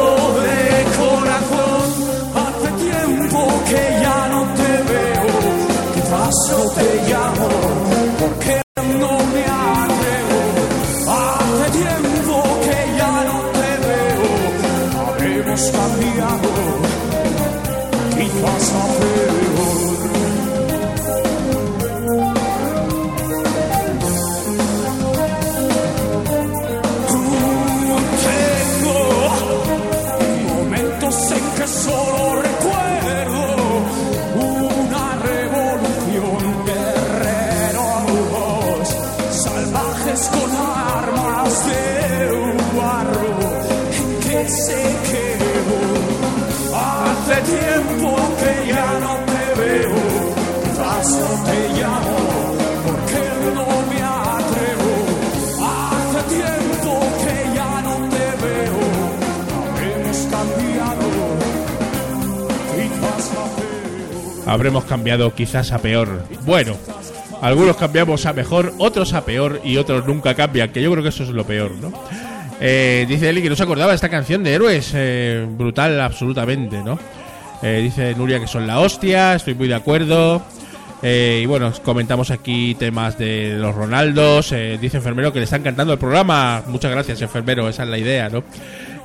Habremos 64.49 64.83
cambiado 64.85 65.33
quizás 65.35 65.71
a 65.71 65.77
peor. 65.77 66.23
Bueno, 66.43 66.75
algunos 67.39 67.77
cambiamos 67.77 68.25
a 68.25 68.33
mejor, 68.33 68.73
otros 68.79 69.13
a 69.13 69.23
peor 69.23 69.61
y 69.63 69.77
otros 69.77 70.07
nunca 70.07 70.33
cambian, 70.33 70.71
que 70.71 70.81
yo 70.81 70.91
creo 70.91 71.03
que 71.03 71.09
eso 71.09 71.21
es 71.21 71.29
lo 71.29 71.45
peor, 71.45 71.71
¿no? 71.79 71.93
Eh, 72.59 73.05
dice 73.07 73.29
Eli 73.29 73.43
que 73.43 73.49
no 73.49 73.55
se 73.55 73.61
acordaba 73.61 73.91
de 73.91 73.95
esta 73.95 74.09
canción 74.09 74.43
de 74.43 74.53
Héroes, 74.53 74.91
eh, 74.95 75.45
brutal 75.47 76.01
absolutamente, 76.01 76.81
¿no? 76.83 76.97
Eh, 77.61 77.79
dice 77.83 78.15
Nuria 78.15 78.39
que 78.39 78.47
son 78.47 78.65
la 78.65 78.79
hostia, 78.79 79.35
estoy 79.35 79.53
muy 79.53 79.67
de 79.67 79.75
acuerdo. 79.75 80.41
Y 81.01 81.45
bueno, 81.45 81.71
comentamos 81.85 82.29
aquí 82.29 82.75
temas 82.75 83.17
de 83.17 83.55
los 83.57 83.73
Ronaldos. 83.73 84.53
dice 84.81 84.97
enfermero 84.97 85.31
que 85.31 85.39
le 85.39 85.45
están 85.45 85.63
cantando 85.63 85.93
el 85.93 85.99
programa. 85.99 86.61
Muchas 86.67 86.91
gracias, 86.91 87.21
enfermero, 87.21 87.69
esa 87.69 87.83
es 87.83 87.89
la 87.89 87.97
idea, 87.97 88.27
¿no? 88.27 88.43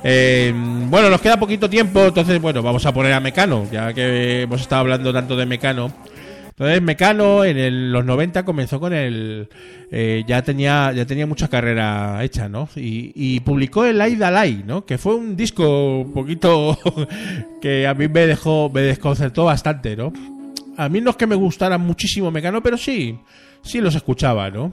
Eh, 0.07 0.53
bueno, 0.55 1.09
nos 1.09 1.19
queda 1.19 1.39
poquito 1.39 1.67
tiempo, 1.67 2.05
entonces, 2.05 2.39
bueno, 2.39 2.61
vamos 2.61 2.85
a 2.85 2.93
poner 2.93 3.11
a 3.11 3.19
Mecano, 3.19 3.67
ya 3.71 3.91
que 3.91 4.43
hemos 4.43 4.61
estado 4.61 4.81
hablando 4.81 5.11
tanto 5.11 5.35
de 5.35 5.47
Mecano. 5.47 5.91
Entonces, 6.49 6.79
Mecano 6.79 7.43
en 7.43 7.91
los 7.91 8.05
90 8.05 8.45
comenzó 8.45 8.79
con 8.79 8.93
el. 8.93 9.49
eh, 9.91 10.23
ya, 10.27 10.43
tenía, 10.43 10.91
ya 10.93 11.07
tenía 11.07 11.25
mucha 11.25 11.47
carrera 11.47 12.23
hecha, 12.23 12.47
¿no? 12.47 12.69
Y, 12.75 13.13
y 13.15 13.39
publicó 13.39 13.83
el 13.83 13.99
Aida 13.99 14.29
Lai, 14.29 14.63
¿no? 14.63 14.85
Que 14.85 14.99
fue 14.99 15.15
un 15.15 15.35
disco 15.35 16.01
un 16.01 16.13
poquito 16.13 16.77
que 17.61 17.87
a 17.87 17.95
mí 17.95 18.07
me 18.07 18.27
dejó, 18.27 18.69
me 18.71 18.81
desconcertó 18.81 19.45
bastante, 19.45 19.95
¿no? 19.95 20.13
A 20.77 20.87
mí 20.87 21.01
no 21.01 21.09
es 21.09 21.15
que 21.15 21.25
me 21.25 21.35
gustara 21.35 21.79
muchísimo 21.79 22.29
Mecano, 22.29 22.61
pero 22.61 22.77
sí, 22.77 23.17
sí 23.63 23.81
los 23.81 23.95
escuchaba, 23.95 24.51
¿no? 24.51 24.71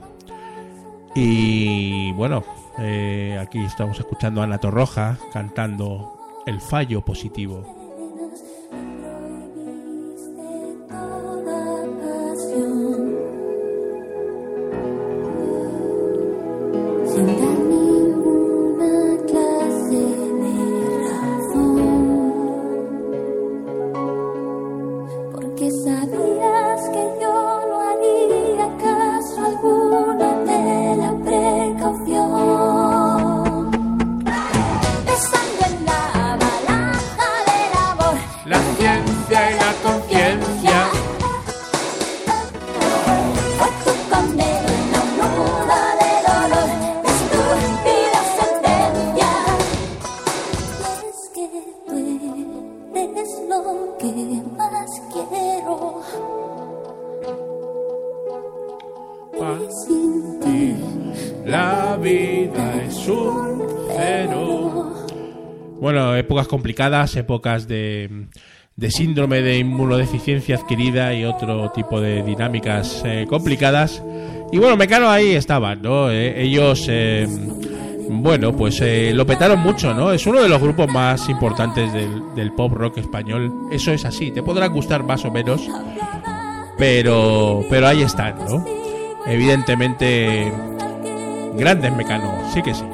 Y 1.15 2.11
bueno, 2.11 2.45
eh, 2.79 3.37
aquí 3.39 3.63
estamos 3.63 3.99
escuchando 3.99 4.41
a 4.41 4.45
Ana 4.45 4.57
Torroja 4.57 5.17
cantando 5.31 6.17
El 6.45 6.59
fallo 6.59 7.01
positivo. 7.01 7.82
Complicadas, 66.53 67.15
épocas 67.15 67.67
de, 67.67 68.27
de 68.75 68.91
síndrome 68.91 69.41
de 69.41 69.57
inmunodeficiencia 69.57 70.55
adquirida 70.55 71.11
y 71.15 71.25
otro 71.25 71.71
tipo 71.71 71.99
de 71.99 72.21
dinámicas 72.21 73.01
eh, 73.05 73.25
complicadas. 73.27 74.03
Y 74.51 74.59
bueno, 74.59 74.77
Mecano 74.77 75.09
ahí 75.09 75.31
estaban, 75.31 75.81
¿no? 75.81 76.11
Eh, 76.11 76.43
ellos, 76.43 76.85
eh, 76.89 77.27
bueno, 78.07 78.55
pues 78.55 78.79
eh, 78.81 79.13
lo 79.15 79.25
petaron 79.25 79.61
mucho, 79.61 79.95
¿no? 79.95 80.11
Es 80.11 80.27
uno 80.27 80.43
de 80.43 80.47
los 80.47 80.61
grupos 80.61 80.87
más 80.89 81.27
importantes 81.27 81.91
del, 81.91 82.21
del 82.35 82.51
pop 82.51 82.71
rock 82.71 82.99
español. 82.99 83.51
Eso 83.71 83.91
es 83.91 84.05
así, 84.05 84.29
te 84.29 84.43
podrá 84.43 84.67
gustar 84.67 85.01
más 85.01 85.25
o 85.25 85.31
menos, 85.31 85.67
pero, 86.77 87.65
pero 87.67 87.87
ahí 87.87 88.03
están, 88.03 88.35
¿no? 88.47 88.63
Evidentemente, 89.25 90.53
grandes 91.55 91.91
Mecano, 91.95 92.31
sí 92.53 92.61
que 92.61 92.75
sí. 92.75 92.92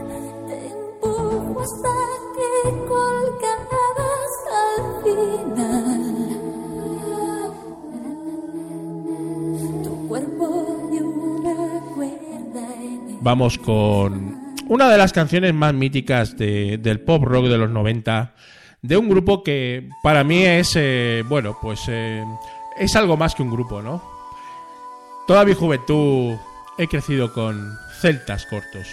Vamos 13.22 13.58
con 13.58 14.56
una 14.68 14.90
de 14.90 14.98
las 14.98 15.12
canciones 15.14 15.54
más 15.54 15.74
míticas 15.74 16.38
de- 16.38 16.78
del 16.78 17.02
pop 17.02 17.24
rock 17.24 17.46
de 17.48 17.58
los 17.58 17.70
90, 17.70 18.34
de 18.82 18.98
un 18.98 19.10
grupo 19.10 19.44
que 19.44 19.90
para 20.04 20.24
mí 20.24 20.44
es, 20.46 20.74
eh, 20.76 21.24
bueno, 21.28 21.58
pues 21.62 21.82
eh, 21.90 22.24
es 22.78 22.96
algo 22.96 23.18
más 23.18 23.36
que 23.36 23.44
un 23.44 23.52
grupo, 23.52 23.82
¿no? 23.82 24.02
Toda 25.28 25.44
mi 25.46 25.54
juventud 25.54 26.36
he 26.78 26.88
crecido 26.88 27.34
con 27.34 27.76
celtas 28.02 28.46
cortos. 28.46 28.88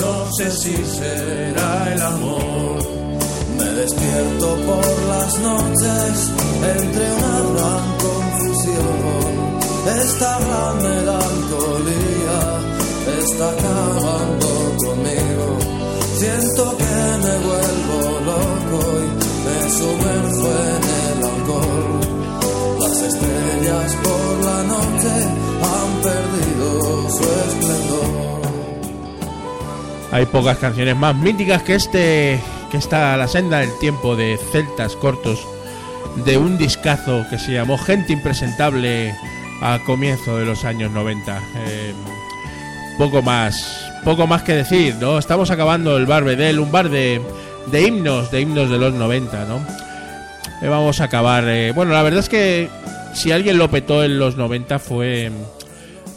No 0.00 0.32
sé 0.32 0.50
si 0.50 0.76
será 0.84 1.92
el 1.92 2.02
amor. 2.02 2.78
Me 3.58 3.64
despierto 3.64 4.56
por 4.66 4.86
las 5.12 5.38
noches 5.38 6.32
entre 6.76 7.04
una 7.12 7.36
gran 7.52 7.86
confusión. 8.06 9.58
Esta 10.00 10.38
gran 10.40 10.76
melancolía 10.82 12.38
está 13.20 13.50
acabando 13.50 14.48
conmigo. 14.84 15.46
Siento 16.18 16.76
que 16.76 16.94
me 17.24 17.34
vuelvo 17.48 17.98
loco 18.30 18.78
y 19.02 19.08
me 19.44 19.70
sumerjo 19.78 20.48
en 20.74 20.82
el 21.00 21.18
alcohol. 21.32 22.00
Las 22.80 23.02
estrellas 23.02 23.96
por 24.02 24.44
la 24.44 24.62
noche 24.64 25.37
Hay 30.10 30.26
pocas 30.26 30.58
canciones 30.58 30.96
más 30.96 31.14
míticas 31.14 31.62
que 31.62 31.74
este 31.74 32.40
que 32.70 32.76
está 32.76 33.14
a 33.14 33.16
la 33.16 33.28
senda 33.28 33.58
del 33.58 33.76
tiempo 33.78 34.16
de 34.16 34.38
celtas 34.52 34.96
cortos 34.96 35.46
de 36.24 36.36
un 36.36 36.58
discazo 36.58 37.24
que 37.30 37.38
se 37.38 37.52
llamó 37.52 37.78
Gente 37.78 38.12
impresentable 38.12 39.14
a 39.62 39.78
comienzo 39.84 40.36
de 40.36 40.44
los 40.44 40.64
años 40.64 40.90
90. 40.92 41.38
Eh, 41.56 41.92
poco 42.96 43.22
más, 43.22 43.90
poco 44.04 44.26
más 44.26 44.42
que 44.42 44.54
decir, 44.54 44.96
¿no? 45.00 45.18
Estamos 45.18 45.50
acabando 45.50 45.96
el 45.96 46.06
bar 46.06 46.24
Bedel, 46.24 46.58
un 46.58 46.72
bar 46.72 46.88
de, 46.88 47.20
de 47.70 47.82
himnos, 47.82 48.30
de 48.30 48.40
himnos 48.40 48.70
de 48.70 48.78
los 48.78 48.94
90, 48.94 49.44
¿no? 49.44 49.60
Eh, 50.62 50.68
vamos 50.68 51.00
a 51.00 51.04
acabar. 51.04 51.44
eh, 51.48 51.72
bueno, 51.74 51.92
la 51.92 52.02
verdad 52.02 52.20
es 52.20 52.28
que 52.28 52.68
si 53.14 53.32
alguien 53.32 53.58
lo 53.58 53.70
petó 53.70 54.04
en 54.04 54.18
los 54.18 54.36
90 54.36 54.78
fue 54.78 55.30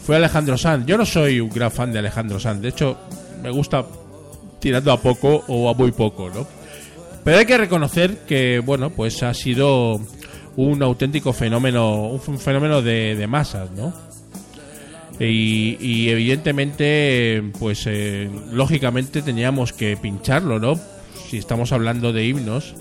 fue 0.04 0.16
Alejandro 0.16 0.58
Sanz. 0.58 0.84
Yo 0.86 0.98
no 0.98 1.06
soy 1.06 1.40
un 1.40 1.50
gran 1.50 1.70
fan 1.70 1.92
de 1.92 2.00
Alejandro 2.00 2.40
Sanz. 2.40 2.60
De 2.60 2.68
hecho, 2.68 2.98
me 3.42 3.50
gusta 3.50 3.84
tirando 4.60 4.92
a 4.92 5.00
poco 5.00 5.44
o 5.48 5.68
a 5.68 5.74
muy 5.74 5.92
poco, 5.92 6.30
¿no? 6.30 6.46
Pero 7.24 7.38
hay 7.38 7.46
que 7.46 7.58
reconocer 7.58 8.18
que, 8.26 8.60
bueno, 8.60 8.90
pues 8.90 9.22
ha 9.22 9.34
sido 9.34 10.00
un 10.56 10.82
auténtico 10.82 11.32
fenómeno, 11.32 12.08
un 12.08 12.38
fenómeno 12.38 12.82
de, 12.82 13.14
de 13.16 13.26
masas, 13.26 13.70
¿no? 13.72 13.92
Y, 15.20 15.76
y 15.80 16.08
evidentemente, 16.08 17.42
pues 17.58 17.84
eh, 17.86 18.28
lógicamente 18.50 19.22
teníamos 19.22 19.72
que 19.72 19.96
pincharlo, 19.96 20.58
¿no? 20.58 20.74
Si 21.28 21.38
estamos 21.38 21.72
hablando 21.72 22.12
de 22.12 22.26
himnos, 22.26 22.74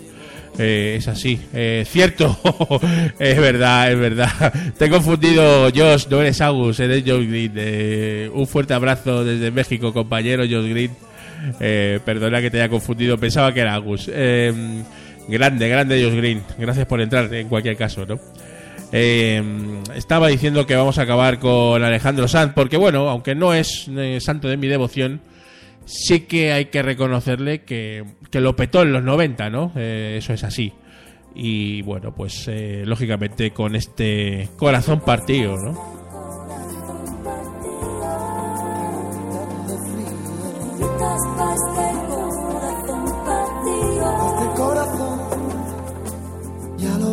eh, 0.58 0.95
es 0.97 1.08
así. 1.08 1.39
Eh, 1.54 1.84
cierto, 1.88 2.38
es 3.20 3.38
verdad, 3.38 3.91
es 3.91 3.99
verdad. 3.99 4.54
Te 4.78 4.86
he 4.86 4.89
confundido, 4.89 5.70
Josh, 5.74 6.08
no 6.10 6.22
eres 6.22 6.41
Agus, 6.41 6.80
eres 6.80 7.04
Josh 7.06 7.28
Green. 7.28 7.54
Eh, 7.56 8.30
un 8.34 8.47
fuerte 8.47 8.74
abrazo 8.74 9.24
desde 9.24 9.52
México, 9.52 9.93
compañero 9.93 10.43
Josh 10.43 10.70
Green. 10.70 10.91
Eh, 11.60 11.99
perdona 12.06 12.41
que 12.41 12.52
te 12.52 12.58
haya 12.58 12.70
confundido, 12.70 13.18
pensaba 13.18 13.54
que 13.54 13.62
era 13.62 13.74
Agus. 13.74 14.10
Eh, 14.14 14.54
grande, 15.28 15.70
grande 15.70 16.04
Josh 16.04 16.16
Green. 16.16 16.41
Gracias 16.58 16.86
por 16.86 17.02
entrar 17.02 17.34
en 17.34 17.47
cualquier 17.47 17.78
caso, 17.78 18.06
¿no? 18.06 18.20
Eh, 18.93 19.41
estaba 19.95 20.28
diciendo 20.28 20.66
que 20.66 20.76
vamos 20.76 20.97
a 20.97 21.04
acabar 21.04 21.39
con 21.39 21.82
Alejandro 21.82 22.28
Sanz, 22.28 22.52
porque 22.54 22.78
bueno, 22.78 23.10
aunque 23.10 23.36
no 23.36 23.54
es 23.54 23.89
eh, 23.95 24.20
santo 24.20 24.49
de 24.49 24.58
mi 24.58 24.68
devoción, 24.68 25.22
sí 25.86 26.21
que 26.21 26.53
hay 26.53 26.65
que 26.65 26.82
reconocerle 26.82 27.63
que, 27.63 28.03
que 28.29 28.41
lo 28.41 28.55
petó 28.55 28.82
en 28.82 28.93
los 28.93 29.03
90, 29.03 29.49
¿no? 29.49 29.71
Eh, 29.75 30.15
eso 30.17 30.34
es 30.34 30.43
así. 30.43 30.73
Y 31.34 31.82
bueno, 31.84 32.13
pues 32.13 32.47
eh, 32.47 32.84
lógicamente 32.86 33.51
con 33.51 33.75
este 33.75 34.49
corazón 34.57 35.01
partido, 35.01 35.55
¿no? 35.57 36.01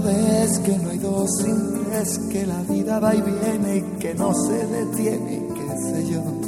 Ves 0.00 0.60
que 0.60 0.78
no 0.78 0.90
hay 0.90 0.98
dos 0.98 1.28
sin 1.42 1.84
tres, 1.84 2.18
que 2.30 2.46
la 2.46 2.62
vida 2.62 3.00
va 3.00 3.14
y 3.14 3.20
viene 3.20 3.76
y 3.76 3.98
que 3.98 4.14
no 4.14 4.32
se 4.32 4.66
detiene, 4.66 5.42
qué 5.54 5.76
sé 5.90 6.12
yo. 6.12 6.47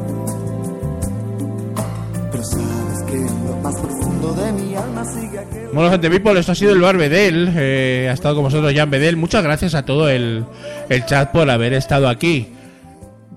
Bueno, 5.73 5.91
gente 5.91 6.09
people, 6.09 6.39
esto 6.39 6.51
ha 6.51 6.55
sido 6.55 6.73
el 6.73 6.81
Bar 6.81 6.97
Bedel. 6.97 7.53
Eh, 7.55 8.07
ha 8.09 8.13
estado 8.13 8.35
con 8.35 8.45
vosotros 8.45 8.73
Jan 8.73 8.89
Bedel. 8.89 9.17
Muchas 9.17 9.43
gracias 9.43 9.75
a 9.75 9.85
todo 9.85 10.09
el, 10.09 10.45
el 10.89 11.05
chat 11.05 11.31
por 11.31 11.49
haber 11.49 11.73
estado 11.73 12.09
aquí. 12.09 12.47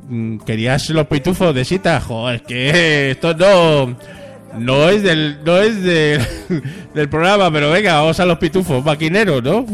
Mm, 0.08 0.38
¿Querías 0.38 0.88
los 0.90 1.06
pitufos 1.06 1.54
de 1.54 1.64
cita? 1.64 2.00
Joder, 2.00 2.42
que 2.42 3.10
esto 3.12 3.34
no... 3.34 3.96
No 4.58 4.88
es 4.88 5.02
del, 5.02 5.42
no 5.44 5.56
es 5.58 5.82
del, 5.82 6.20
del 6.94 7.08
programa, 7.08 7.50
pero 7.50 7.72
venga, 7.72 7.94
vamos 7.94 8.20
a 8.20 8.24
los 8.24 8.38
pitufos 8.38 8.84
maquineros, 8.84 9.42
¿no? 9.42 9.66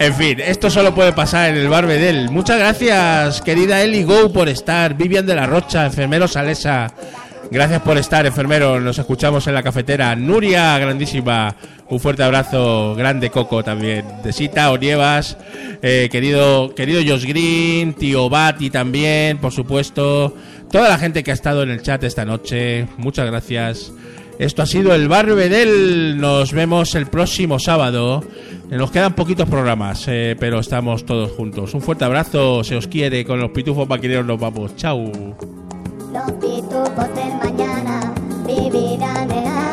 En 0.00 0.14
fin, 0.14 0.38
esto 0.38 0.70
solo 0.70 0.94
puede 0.94 1.12
pasar 1.12 1.50
en 1.50 1.56
el 1.56 1.68
Bar 1.68 1.86
Bedel. 1.86 2.30
Muchas 2.30 2.58
gracias, 2.58 3.42
querida 3.42 3.82
Eli 3.82 4.04
Go, 4.04 4.32
por 4.32 4.48
estar. 4.48 4.94
Vivian 4.94 5.26
de 5.26 5.34
la 5.34 5.46
Rocha, 5.46 5.86
enfermero 5.86 6.28
Salesa. 6.28 6.94
Gracias 7.50 7.80
por 7.80 7.96
estar, 7.96 8.26
enfermero. 8.26 8.78
Nos 8.78 8.98
escuchamos 8.98 9.46
en 9.46 9.54
la 9.54 9.62
cafetera. 9.62 10.14
Nuria, 10.14 10.78
grandísima. 10.78 11.56
Un 11.88 11.98
fuerte 11.98 12.22
abrazo. 12.22 12.94
Grande 12.94 13.30
Coco 13.30 13.64
también. 13.64 14.04
De 14.22 14.32
Sita, 14.32 14.70
Onievas. 14.70 15.38
Eh, 15.80 16.08
querido, 16.12 16.74
querido 16.74 17.00
Josh 17.06 17.26
Green. 17.26 17.94
Tío 17.94 18.28
Bati 18.28 18.68
también, 18.68 19.38
por 19.38 19.52
supuesto. 19.52 20.36
Toda 20.70 20.90
la 20.90 20.98
gente 20.98 21.24
que 21.24 21.30
ha 21.30 21.34
estado 21.34 21.62
en 21.62 21.70
el 21.70 21.82
chat 21.82 22.04
esta 22.04 22.26
noche. 22.26 22.86
Muchas 22.98 23.26
gracias. 23.26 23.92
Esto 24.38 24.62
ha 24.62 24.66
sido 24.66 24.94
el 24.94 25.08
Bar 25.08 25.34
Bedel. 25.34 26.20
Nos 26.20 26.52
vemos 26.52 26.94
el 26.94 27.06
próximo 27.06 27.58
sábado. 27.58 28.22
Nos 28.70 28.90
quedan 28.92 29.14
poquitos 29.14 29.48
programas, 29.48 30.04
eh, 30.06 30.36
pero 30.38 30.60
estamos 30.60 31.04
todos 31.04 31.32
juntos. 31.32 31.74
Un 31.74 31.80
fuerte 31.80 32.04
abrazo, 32.04 32.62
se 32.62 32.76
os 32.76 32.86
quiere. 32.86 33.24
Con 33.24 33.40
los 33.40 33.50
pitufos 33.50 33.88
maquineros 33.88 34.24
nos 34.24 34.38
vamos. 34.38 34.76
Chao. 34.76 35.02
Los 35.02 36.32
pitufos 36.32 37.14
del 37.14 37.34
mañana 37.42 38.14
vivirán 38.46 39.30
en 39.30 39.67